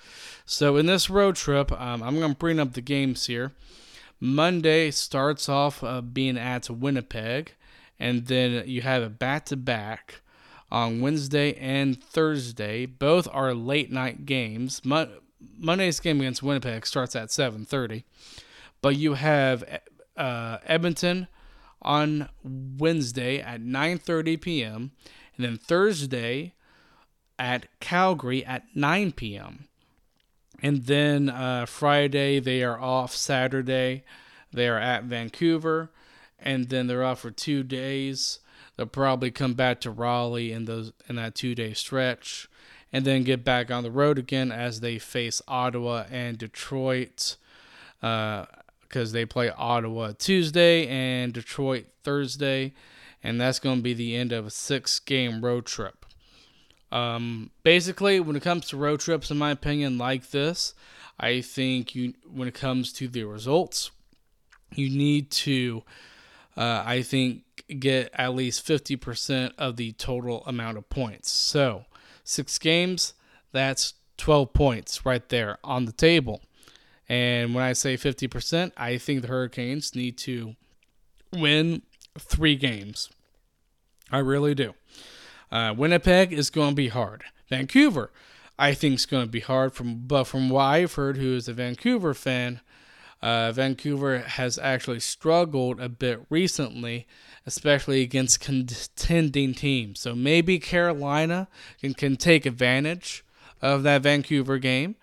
So 0.46 0.76
in 0.76 0.86
this 0.86 1.10
road 1.10 1.36
trip, 1.36 1.72
um, 1.72 2.02
I'm 2.02 2.18
going 2.18 2.32
to 2.32 2.38
bring 2.38 2.60
up 2.60 2.74
the 2.74 2.80
games 2.80 3.26
here. 3.26 3.52
Monday 4.20 4.90
starts 4.90 5.48
off 5.48 5.82
uh, 5.82 6.00
being 6.00 6.38
at 6.38 6.70
Winnipeg, 6.70 7.52
and 7.98 8.26
then 8.26 8.66
you 8.66 8.82
have 8.82 9.02
a 9.02 9.10
back 9.10 9.46
to 9.46 9.56
back 9.56 10.20
on 10.70 11.00
Wednesday 11.00 11.54
and 11.54 12.02
Thursday. 12.02 12.86
Both 12.86 13.28
are 13.32 13.54
late 13.54 13.92
night 13.92 14.24
games. 14.24 14.82
Mo- 14.84 15.20
Monday's 15.58 16.00
game 16.00 16.20
against 16.20 16.42
Winnipeg 16.42 16.86
starts 16.86 17.16
at 17.16 17.28
7:30, 17.28 18.04
but 18.80 18.96
you 18.96 19.14
have 19.14 19.64
uh, 20.16 20.58
Edmonton 20.64 21.28
on 21.82 22.28
Wednesday 22.42 23.40
at 23.40 23.60
9:30 23.60 24.40
p.m. 24.40 24.92
and 25.36 25.44
then 25.44 25.56
Thursday 25.56 26.54
at 27.38 27.66
Calgary 27.80 28.44
at 28.44 28.64
9 28.74 29.12
p.m. 29.12 29.68
And 30.62 30.86
then 30.86 31.28
uh, 31.28 31.66
Friday 31.66 32.40
they 32.40 32.62
are 32.62 32.80
off. 32.80 33.14
Saturday 33.14 34.04
they 34.52 34.68
are 34.68 34.78
at 34.78 35.04
Vancouver, 35.04 35.90
and 36.38 36.68
then 36.68 36.86
they're 36.86 37.04
off 37.04 37.20
for 37.20 37.30
two 37.30 37.62
days. 37.62 38.38
They'll 38.76 38.86
probably 38.86 39.30
come 39.30 39.54
back 39.54 39.80
to 39.80 39.90
Raleigh 39.90 40.52
in 40.52 40.64
those 40.64 40.92
in 41.08 41.16
that 41.16 41.34
two 41.34 41.54
day 41.54 41.74
stretch 41.74 42.48
and 42.94 43.04
then 43.04 43.24
get 43.24 43.44
back 43.44 43.72
on 43.72 43.82
the 43.82 43.90
road 43.90 44.20
again 44.20 44.52
as 44.52 44.78
they 44.78 45.00
face 45.00 45.42
Ottawa 45.48 46.04
and 46.12 46.38
Detroit 46.38 47.36
because 48.00 48.46
uh, 48.94 49.12
they 49.12 49.26
play 49.26 49.50
Ottawa 49.50 50.12
Tuesday 50.16 50.86
and 50.86 51.32
Detroit 51.32 51.86
Thursday, 52.04 52.72
and 53.20 53.40
that's 53.40 53.58
going 53.58 53.78
to 53.78 53.82
be 53.82 53.94
the 53.94 54.14
end 54.14 54.30
of 54.30 54.46
a 54.46 54.50
six 54.50 55.00
game 55.00 55.44
road 55.44 55.66
trip. 55.66 56.06
Um, 56.92 57.50
basically, 57.64 58.20
when 58.20 58.36
it 58.36 58.44
comes 58.44 58.68
to 58.68 58.76
road 58.76 59.00
trips, 59.00 59.28
in 59.28 59.38
my 59.38 59.50
opinion, 59.50 59.98
like 59.98 60.30
this, 60.30 60.72
I 61.18 61.40
think 61.40 61.96
you 61.96 62.14
when 62.32 62.46
it 62.46 62.54
comes 62.54 62.92
to 62.92 63.08
the 63.08 63.24
results, 63.24 63.90
you 64.72 64.88
need 64.88 65.32
to, 65.32 65.82
uh, 66.56 66.84
I 66.86 67.02
think, 67.02 67.42
get 67.80 68.10
at 68.14 68.36
least 68.36 68.64
50% 68.64 69.50
of 69.58 69.76
the 69.76 69.90
total 69.92 70.46
amount 70.46 70.78
of 70.78 70.88
points. 70.88 71.32
So, 71.32 71.86
Six 72.24 72.58
games, 72.58 73.14
that's 73.52 73.94
12 74.16 74.52
points 74.52 75.04
right 75.04 75.28
there 75.28 75.58
on 75.62 75.84
the 75.84 75.92
table. 75.92 76.40
And 77.08 77.54
when 77.54 77.62
I 77.62 77.74
say 77.74 77.96
50%, 77.96 78.72
I 78.76 78.96
think 78.96 79.22
the 79.22 79.28
Hurricanes 79.28 79.94
need 79.94 80.16
to 80.18 80.56
win 81.32 81.82
three 82.18 82.56
games. 82.56 83.10
I 84.10 84.18
really 84.18 84.54
do. 84.54 84.74
Uh, 85.50 85.74
Winnipeg 85.76 86.32
is 86.32 86.50
going 86.50 86.70
to 86.70 86.74
be 86.74 86.88
hard. 86.88 87.24
Vancouver, 87.48 88.10
I 88.58 88.74
think, 88.74 88.96
is 88.96 89.06
going 89.06 89.24
to 89.26 89.30
be 89.30 89.40
hard. 89.40 89.72
From 89.72 90.06
but 90.06 90.24
from 90.24 90.48
what 90.48 90.62
I've 90.62 90.94
heard, 90.94 91.16
who 91.16 91.34
is 91.34 91.48
a 91.48 91.52
Vancouver 91.52 92.14
fan, 92.14 92.60
uh, 93.24 93.50
Vancouver 93.52 94.18
has 94.18 94.58
actually 94.58 95.00
struggled 95.00 95.80
a 95.80 95.88
bit 95.88 96.20
recently, 96.28 97.06
especially 97.46 98.02
against 98.02 98.40
contending 98.40 99.54
teams. 99.54 100.00
So 100.00 100.14
maybe 100.14 100.58
Carolina 100.58 101.48
can, 101.80 101.94
can 101.94 102.16
take 102.16 102.44
advantage 102.44 103.24
of 103.62 103.82
that 103.84 104.02
Vancouver 104.02 104.58
game. 104.58 104.96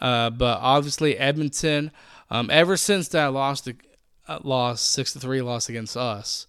Uh, 0.00 0.30
but 0.30 0.58
obviously 0.60 1.16
Edmonton, 1.18 1.92
um, 2.30 2.50
ever 2.50 2.76
since 2.76 3.06
that 3.08 3.32
loss, 3.32 3.60
to, 3.60 3.76
uh, 4.26 4.40
loss 4.42 4.80
six 4.80 5.12
to 5.12 5.20
three 5.20 5.40
loss 5.40 5.68
against 5.68 5.96
us 5.96 6.48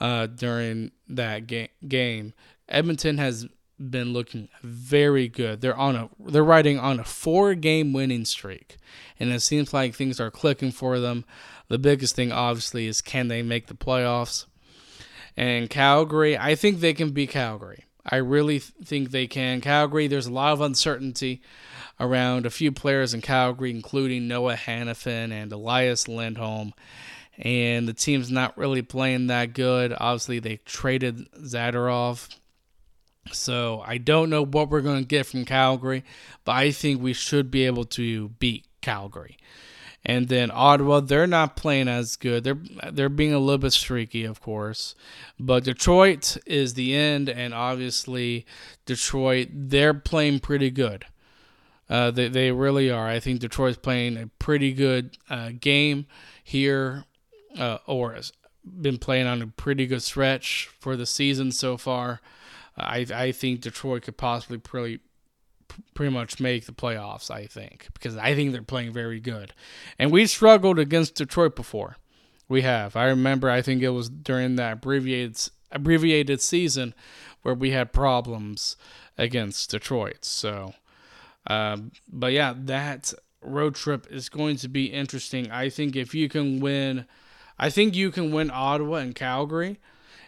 uh, 0.00 0.26
during 0.26 0.90
that 1.08 1.46
ga- 1.46 1.70
game, 1.86 2.34
Edmonton 2.68 3.16
has 3.18 3.46
been 3.90 4.12
looking 4.12 4.48
very 4.62 5.28
good. 5.28 5.60
They're 5.60 5.76
on 5.76 5.96
a 5.96 6.10
they're 6.18 6.44
riding 6.44 6.78
on 6.78 7.00
a 7.00 7.04
four 7.04 7.54
game 7.54 7.92
winning 7.92 8.24
streak, 8.24 8.76
and 9.18 9.30
it 9.30 9.40
seems 9.40 9.72
like 9.72 9.94
things 9.94 10.20
are 10.20 10.30
clicking 10.30 10.72
for 10.72 10.98
them. 10.98 11.24
The 11.68 11.78
biggest 11.78 12.14
thing, 12.14 12.32
obviously, 12.32 12.86
is 12.86 13.00
can 13.00 13.28
they 13.28 13.42
make 13.42 13.66
the 13.66 13.74
playoffs? 13.74 14.46
And 15.36 15.70
Calgary, 15.70 16.36
I 16.36 16.54
think 16.54 16.80
they 16.80 16.92
can 16.92 17.10
beat 17.10 17.30
Calgary. 17.30 17.84
I 18.04 18.16
really 18.16 18.58
think 18.58 19.10
they 19.10 19.26
can. 19.26 19.60
Calgary, 19.60 20.06
there's 20.06 20.26
a 20.26 20.32
lot 20.32 20.52
of 20.52 20.60
uncertainty 20.60 21.40
around 22.00 22.46
a 22.46 22.50
few 22.50 22.72
players 22.72 23.14
in 23.14 23.20
Calgary, 23.20 23.70
including 23.70 24.26
Noah 24.26 24.56
Hanifin 24.56 25.30
and 25.30 25.52
Elias 25.52 26.08
Lindholm. 26.08 26.74
And 27.38 27.88
the 27.88 27.94
team's 27.94 28.30
not 28.30 28.58
really 28.58 28.82
playing 28.82 29.28
that 29.28 29.54
good. 29.54 29.94
Obviously, 29.96 30.40
they 30.40 30.56
traded 30.58 31.32
Zadorov 31.34 32.28
so 33.30 33.82
I 33.86 33.98
don't 33.98 34.30
know 34.30 34.44
what 34.44 34.70
we're 34.70 34.80
going 34.80 34.98
to 35.02 35.06
get 35.06 35.26
from 35.26 35.44
Calgary, 35.44 36.04
but 36.44 36.52
I 36.52 36.72
think 36.72 37.00
we 37.00 37.12
should 37.12 37.50
be 37.50 37.66
able 37.66 37.84
to 37.84 38.30
beat 38.30 38.66
Calgary. 38.80 39.36
And 40.04 40.28
then 40.28 40.50
Ottawa, 40.52 40.98
they're 41.00 41.28
not 41.28 41.54
playing 41.54 41.86
as 41.86 42.16
good. 42.16 42.42
They're 42.42 42.58
they're 42.90 43.08
being 43.08 43.32
a 43.32 43.38
little 43.38 43.58
bit 43.58 43.72
streaky, 43.72 44.24
of 44.24 44.40
course. 44.40 44.96
But 45.38 45.62
Detroit 45.62 46.36
is 46.44 46.74
the 46.74 46.94
end, 46.96 47.28
and 47.28 47.54
obviously 47.54 48.44
Detroit, 48.84 49.48
they're 49.52 49.94
playing 49.94 50.40
pretty 50.40 50.70
good. 50.70 51.06
Uh, 51.88 52.10
they 52.10 52.26
they 52.28 52.50
really 52.50 52.90
are. 52.90 53.06
I 53.06 53.20
think 53.20 53.38
Detroit's 53.40 53.78
playing 53.78 54.16
a 54.16 54.26
pretty 54.40 54.72
good 54.72 55.16
uh, 55.30 55.50
game 55.60 56.06
here, 56.42 57.04
uh, 57.56 57.78
or 57.86 58.14
has 58.14 58.32
been 58.64 58.98
playing 58.98 59.28
on 59.28 59.40
a 59.40 59.46
pretty 59.46 59.86
good 59.86 60.02
stretch 60.02 60.68
for 60.80 60.96
the 60.96 61.06
season 61.06 61.52
so 61.52 61.76
far. 61.76 62.20
I 62.76 63.06
I 63.12 63.32
think 63.32 63.60
Detroit 63.60 64.02
could 64.02 64.16
possibly 64.16 64.58
pretty 64.58 65.00
pretty 65.94 66.12
much 66.12 66.40
make 66.40 66.66
the 66.66 66.72
playoffs. 66.72 67.30
I 67.30 67.46
think 67.46 67.88
because 67.94 68.16
I 68.16 68.34
think 68.34 68.52
they're 68.52 68.62
playing 68.62 68.92
very 68.92 69.20
good, 69.20 69.54
and 69.98 70.10
we 70.10 70.26
struggled 70.26 70.78
against 70.78 71.14
Detroit 71.14 71.56
before. 71.56 71.96
We 72.48 72.62
have. 72.62 72.96
I 72.96 73.06
remember. 73.06 73.48
I 73.48 73.62
think 73.62 73.82
it 73.82 73.90
was 73.90 74.08
during 74.08 74.56
that 74.56 74.74
abbreviated 74.74 75.50
abbreviated 75.70 76.40
season 76.40 76.94
where 77.42 77.54
we 77.54 77.70
had 77.70 77.92
problems 77.92 78.76
against 79.18 79.70
Detroit. 79.70 80.24
So, 80.24 80.74
um, 81.46 81.92
but 82.08 82.32
yeah, 82.32 82.54
that 82.56 83.12
road 83.40 83.74
trip 83.74 84.06
is 84.10 84.28
going 84.28 84.56
to 84.56 84.68
be 84.68 84.86
interesting. 84.86 85.50
I 85.50 85.68
think 85.68 85.96
if 85.96 86.14
you 86.14 86.28
can 86.28 86.60
win, 86.60 87.06
I 87.58 87.70
think 87.70 87.94
you 87.94 88.10
can 88.10 88.32
win 88.32 88.50
Ottawa 88.52 88.96
and 88.96 89.14
Calgary. 89.14 89.78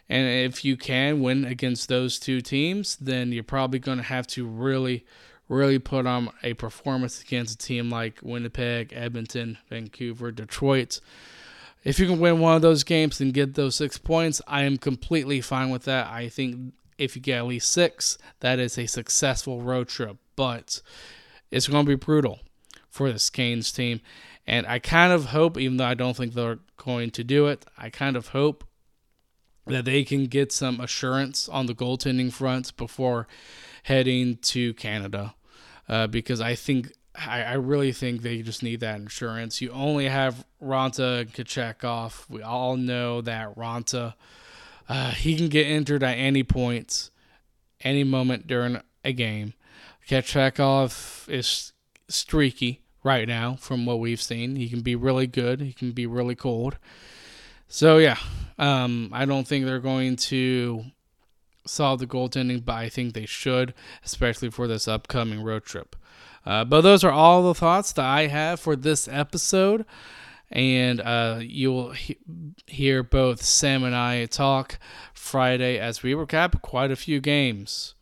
And 0.09 0.53
if 0.53 0.65
you 0.65 0.77
can 0.77 1.21
win 1.21 1.45
against 1.45 1.89
those 1.89 2.19
two 2.19 2.41
teams, 2.41 2.97
then 2.97 3.33
you're 3.33 3.43
probably 3.43 3.79
going 3.79 3.99
to 3.99 4.05
have 4.05 4.27
to 4.29 4.47
really, 4.47 5.05
really 5.49 5.79
put 5.79 6.07
on 6.07 6.31
a 6.43 6.55
performance 6.55 7.23
against 7.23 7.55
a 7.55 7.67
team 7.67 7.91
like 7.91 8.21
Winnipeg, 8.23 8.93
Edmonton, 8.95 9.59
Vancouver, 9.71 10.31
Detroit. 10.31 11.01
If 11.85 11.99
you 11.99 12.07
can 12.07 12.19
win 12.19 12.41
one 12.41 12.57
of 12.57 12.63
those 12.63 12.85
games 12.85 13.21
and 13.21 13.33
get 13.33 13.55
those 13.55 13.77
six 13.77 13.99
points, 13.99 14.41
I 14.47 14.65
am 14.65 14.79
completely 14.79 15.41
fine 15.41 15.71
with 15.71 15.85
that. 15.85 16.07
I 16.09 16.29
think 16.29 16.75
if 16.99 17.17
you 17.17 17.23
get 17.23 17.39
at 17.39 17.47
least 17.47 17.71
six, 17.71 18.19
that 18.41 18.59
is 18.59 18.79
a 18.79 18.87
successful 18.87 19.63
road 19.63 19.89
trip. 19.89 20.17
But 20.37 20.81
it's 21.51 21.69
going 21.69 21.85
to 21.85 21.89
be 21.89 21.95
brutal 21.95 22.41
for 22.91 23.11
this 23.11 23.31
Canes 23.31 23.73
team. 23.73 24.01
And 24.47 24.67
I 24.67 24.79
kind 24.79 25.13
of 25.13 25.27
hope, 25.27 25.57
even 25.57 25.79
though 25.79 25.87
I 25.87 25.95
don't 25.95 26.17
think 26.17 26.35
they're 26.35 26.59
going 26.77 27.11
to 27.11 27.25
do 27.25 27.47
it, 27.47 27.65
I 27.79 27.91
kind 27.91 28.17
of 28.17 28.29
hope 28.29 28.65
that 29.67 29.85
they 29.85 30.05
can 30.05 30.27
get 30.27 30.53
some 30.53 30.81
assurance 30.81 31.49
on 31.49 31.67
the 31.67 31.75
goaltending 31.75 32.33
front 32.33 32.77
before 32.77 33.27
heading 33.85 34.37
to 34.37 34.75
Canada. 34.75 35.35
Uh, 35.89 36.07
because 36.07 36.41
I 36.41 36.55
think 36.55 36.93
I, 37.15 37.43
I, 37.43 37.53
really 37.55 37.93
think 37.93 38.23
they 38.23 38.41
just 38.41 38.63
need 38.63 38.81
that 38.81 38.97
insurance. 38.97 39.61
You 39.61 39.71
only 39.71 40.09
have 40.09 40.47
Raanta 40.63 41.21
and 41.21 41.33
Kochetkov. 41.33 42.29
We 42.31 42.43
all 42.43 42.77
know 42.77 43.21
that 43.21 43.55
Raanta 43.55 44.15
uh, 44.89 45.13
he 45.13 45.37
can 45.37 45.49
get 45.49 45.67
injured 45.67 46.03
at 46.03 46.15
any 46.15 46.43
point, 46.43 47.11
any 47.83 48.05
moment 48.05 48.47
during 48.47 48.81
a 49.05 49.13
game. 49.13 49.55
Kochetkov 50.09 51.29
is 51.29 51.73
streaky 52.09 52.83
right 53.03 53.27
now 53.27 53.57
from 53.57 53.87
what 53.87 53.99
we've 53.99 54.21
seen. 54.21 54.57
He 54.57 54.69
can 54.69 54.81
be 54.81 54.95
really 54.95 55.27
good. 55.27 55.61
He 55.61 55.73
can 55.73 55.93
be 55.93 56.07
really 56.07 56.35
cold. 56.35 56.77
So 57.69 57.99
yeah, 57.99 58.19
um, 58.59 59.11
I 59.13 59.25
don't 59.25 59.47
think 59.47 59.65
they're 59.65 59.79
going 59.81 60.17
to 60.17 60.85
solve 61.67 62.01
the 62.01 62.07
goaltending, 62.07 62.65
but 62.65 62.75
I 62.75 62.89
think 62.89 63.15
they 63.15 63.27
should, 63.27 63.75
especially 64.05 64.51
for 64.51 64.67
this 64.67 64.87
upcoming 64.87 65.43
road 65.43 65.65
trip. 65.65 65.97
Uh, 66.47 66.65
but 66.65 66.83
those 66.83 67.05
are 67.05 67.13
all 67.13 67.43
the 67.43 67.55
thoughts 67.55 67.93
that 67.93 68.05
I 68.05 68.27
have 68.27 68.61
for 68.61 68.77
this 68.77 69.09
episode. 69.09 69.85
And 70.51 71.01
uh, 71.01 71.39
you'll 71.41 71.93
he- 71.93 72.19
hear 72.67 73.03
both 73.03 73.43
Sam 73.43 73.83
and 73.83 73.95
I 73.95 74.27
talk 74.27 74.79
Friday 75.13 75.79
as 75.79 76.03
we 76.03 76.13
recap 76.13 76.61
quite 76.61 76.91
a 76.91 76.97
few 76.97 77.21
games 77.21 77.95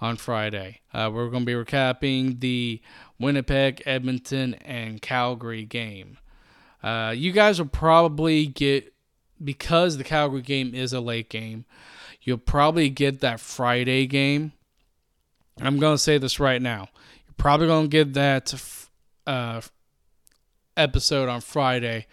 on 0.00 0.16
Friday. 0.16 0.80
Uh, 0.94 1.10
we're 1.12 1.28
going 1.28 1.44
to 1.44 1.46
be 1.46 1.52
recapping 1.52 2.40
the 2.40 2.80
Winnipeg, 3.18 3.82
Edmonton, 3.84 4.54
and 4.54 5.02
Calgary 5.02 5.64
game. 5.64 6.18
Uh, 6.82 7.12
you 7.14 7.32
guys 7.32 7.58
will 7.58 7.68
probably 7.68 8.46
get 8.46 8.94
because 9.42 9.96
the 9.96 10.04
Calgary 10.04 10.42
game 10.42 10.74
is 10.74 10.92
a 10.92 11.00
late 11.00 11.30
game, 11.30 11.64
you'll 12.22 12.38
probably 12.38 12.90
get 12.90 13.20
that 13.20 13.40
Friday 13.40 14.06
game. 14.06 14.52
I'm 15.60 15.78
going 15.78 15.94
to 15.94 16.02
say 16.02 16.18
this 16.18 16.38
right 16.38 16.62
now. 16.62 16.88
You're 17.26 17.34
probably 17.36 17.66
going 17.66 17.86
to 17.86 18.04
get 18.04 18.14
that 18.14 18.54
uh, 19.26 19.60
episode 20.76 21.28
on 21.28 21.40
Friday, 21.40 22.06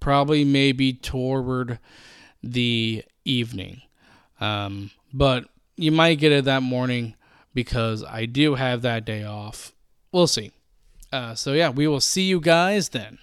probably 0.00 0.44
maybe 0.44 0.92
toward 0.92 1.78
the 2.42 3.04
evening. 3.24 3.82
Um, 4.40 4.90
but 5.12 5.46
you 5.76 5.92
might 5.92 6.18
get 6.18 6.32
it 6.32 6.44
that 6.44 6.62
morning 6.62 7.14
because 7.52 8.04
I 8.04 8.26
do 8.26 8.54
have 8.54 8.82
that 8.82 9.04
day 9.04 9.24
off. 9.24 9.72
We'll 10.12 10.26
see. 10.26 10.52
Uh, 11.12 11.34
so, 11.34 11.52
yeah, 11.52 11.70
we 11.70 11.86
will 11.86 12.00
see 12.00 12.22
you 12.22 12.40
guys 12.40 12.90
then. 12.90 13.18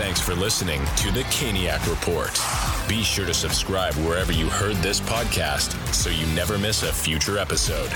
Thanks 0.00 0.18
for 0.18 0.34
listening 0.34 0.80
to 0.96 1.10
the 1.10 1.24
Caniac 1.24 1.86
Report. 1.86 2.40
Be 2.88 3.02
sure 3.02 3.26
to 3.26 3.34
subscribe 3.34 3.92
wherever 3.96 4.32
you 4.32 4.48
heard 4.48 4.76
this 4.76 4.98
podcast 4.98 5.76
so 5.92 6.08
you 6.08 6.26
never 6.34 6.56
miss 6.56 6.82
a 6.82 6.90
future 6.90 7.36
episode. 7.36 7.90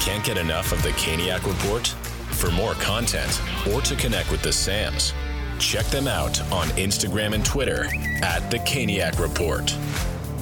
Can't 0.00 0.24
get 0.24 0.38
enough 0.38 0.72
of 0.72 0.82
the 0.82 0.88
Caniac 0.90 1.46
Report? 1.46 1.86
For 2.32 2.50
more 2.50 2.74
content 2.74 3.40
or 3.72 3.80
to 3.82 3.94
connect 3.94 4.32
with 4.32 4.42
the 4.42 4.52
Sams, 4.52 5.14
check 5.60 5.86
them 5.86 6.08
out 6.08 6.40
on 6.50 6.66
Instagram 6.70 7.32
and 7.32 7.44
Twitter 7.44 7.86
at 8.24 8.50
the 8.50 8.58
Caniac 8.58 9.20
Report. 9.20 9.72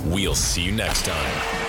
We'll 0.06 0.34
see 0.34 0.62
you 0.62 0.72
next 0.72 1.04
time. 1.04 1.63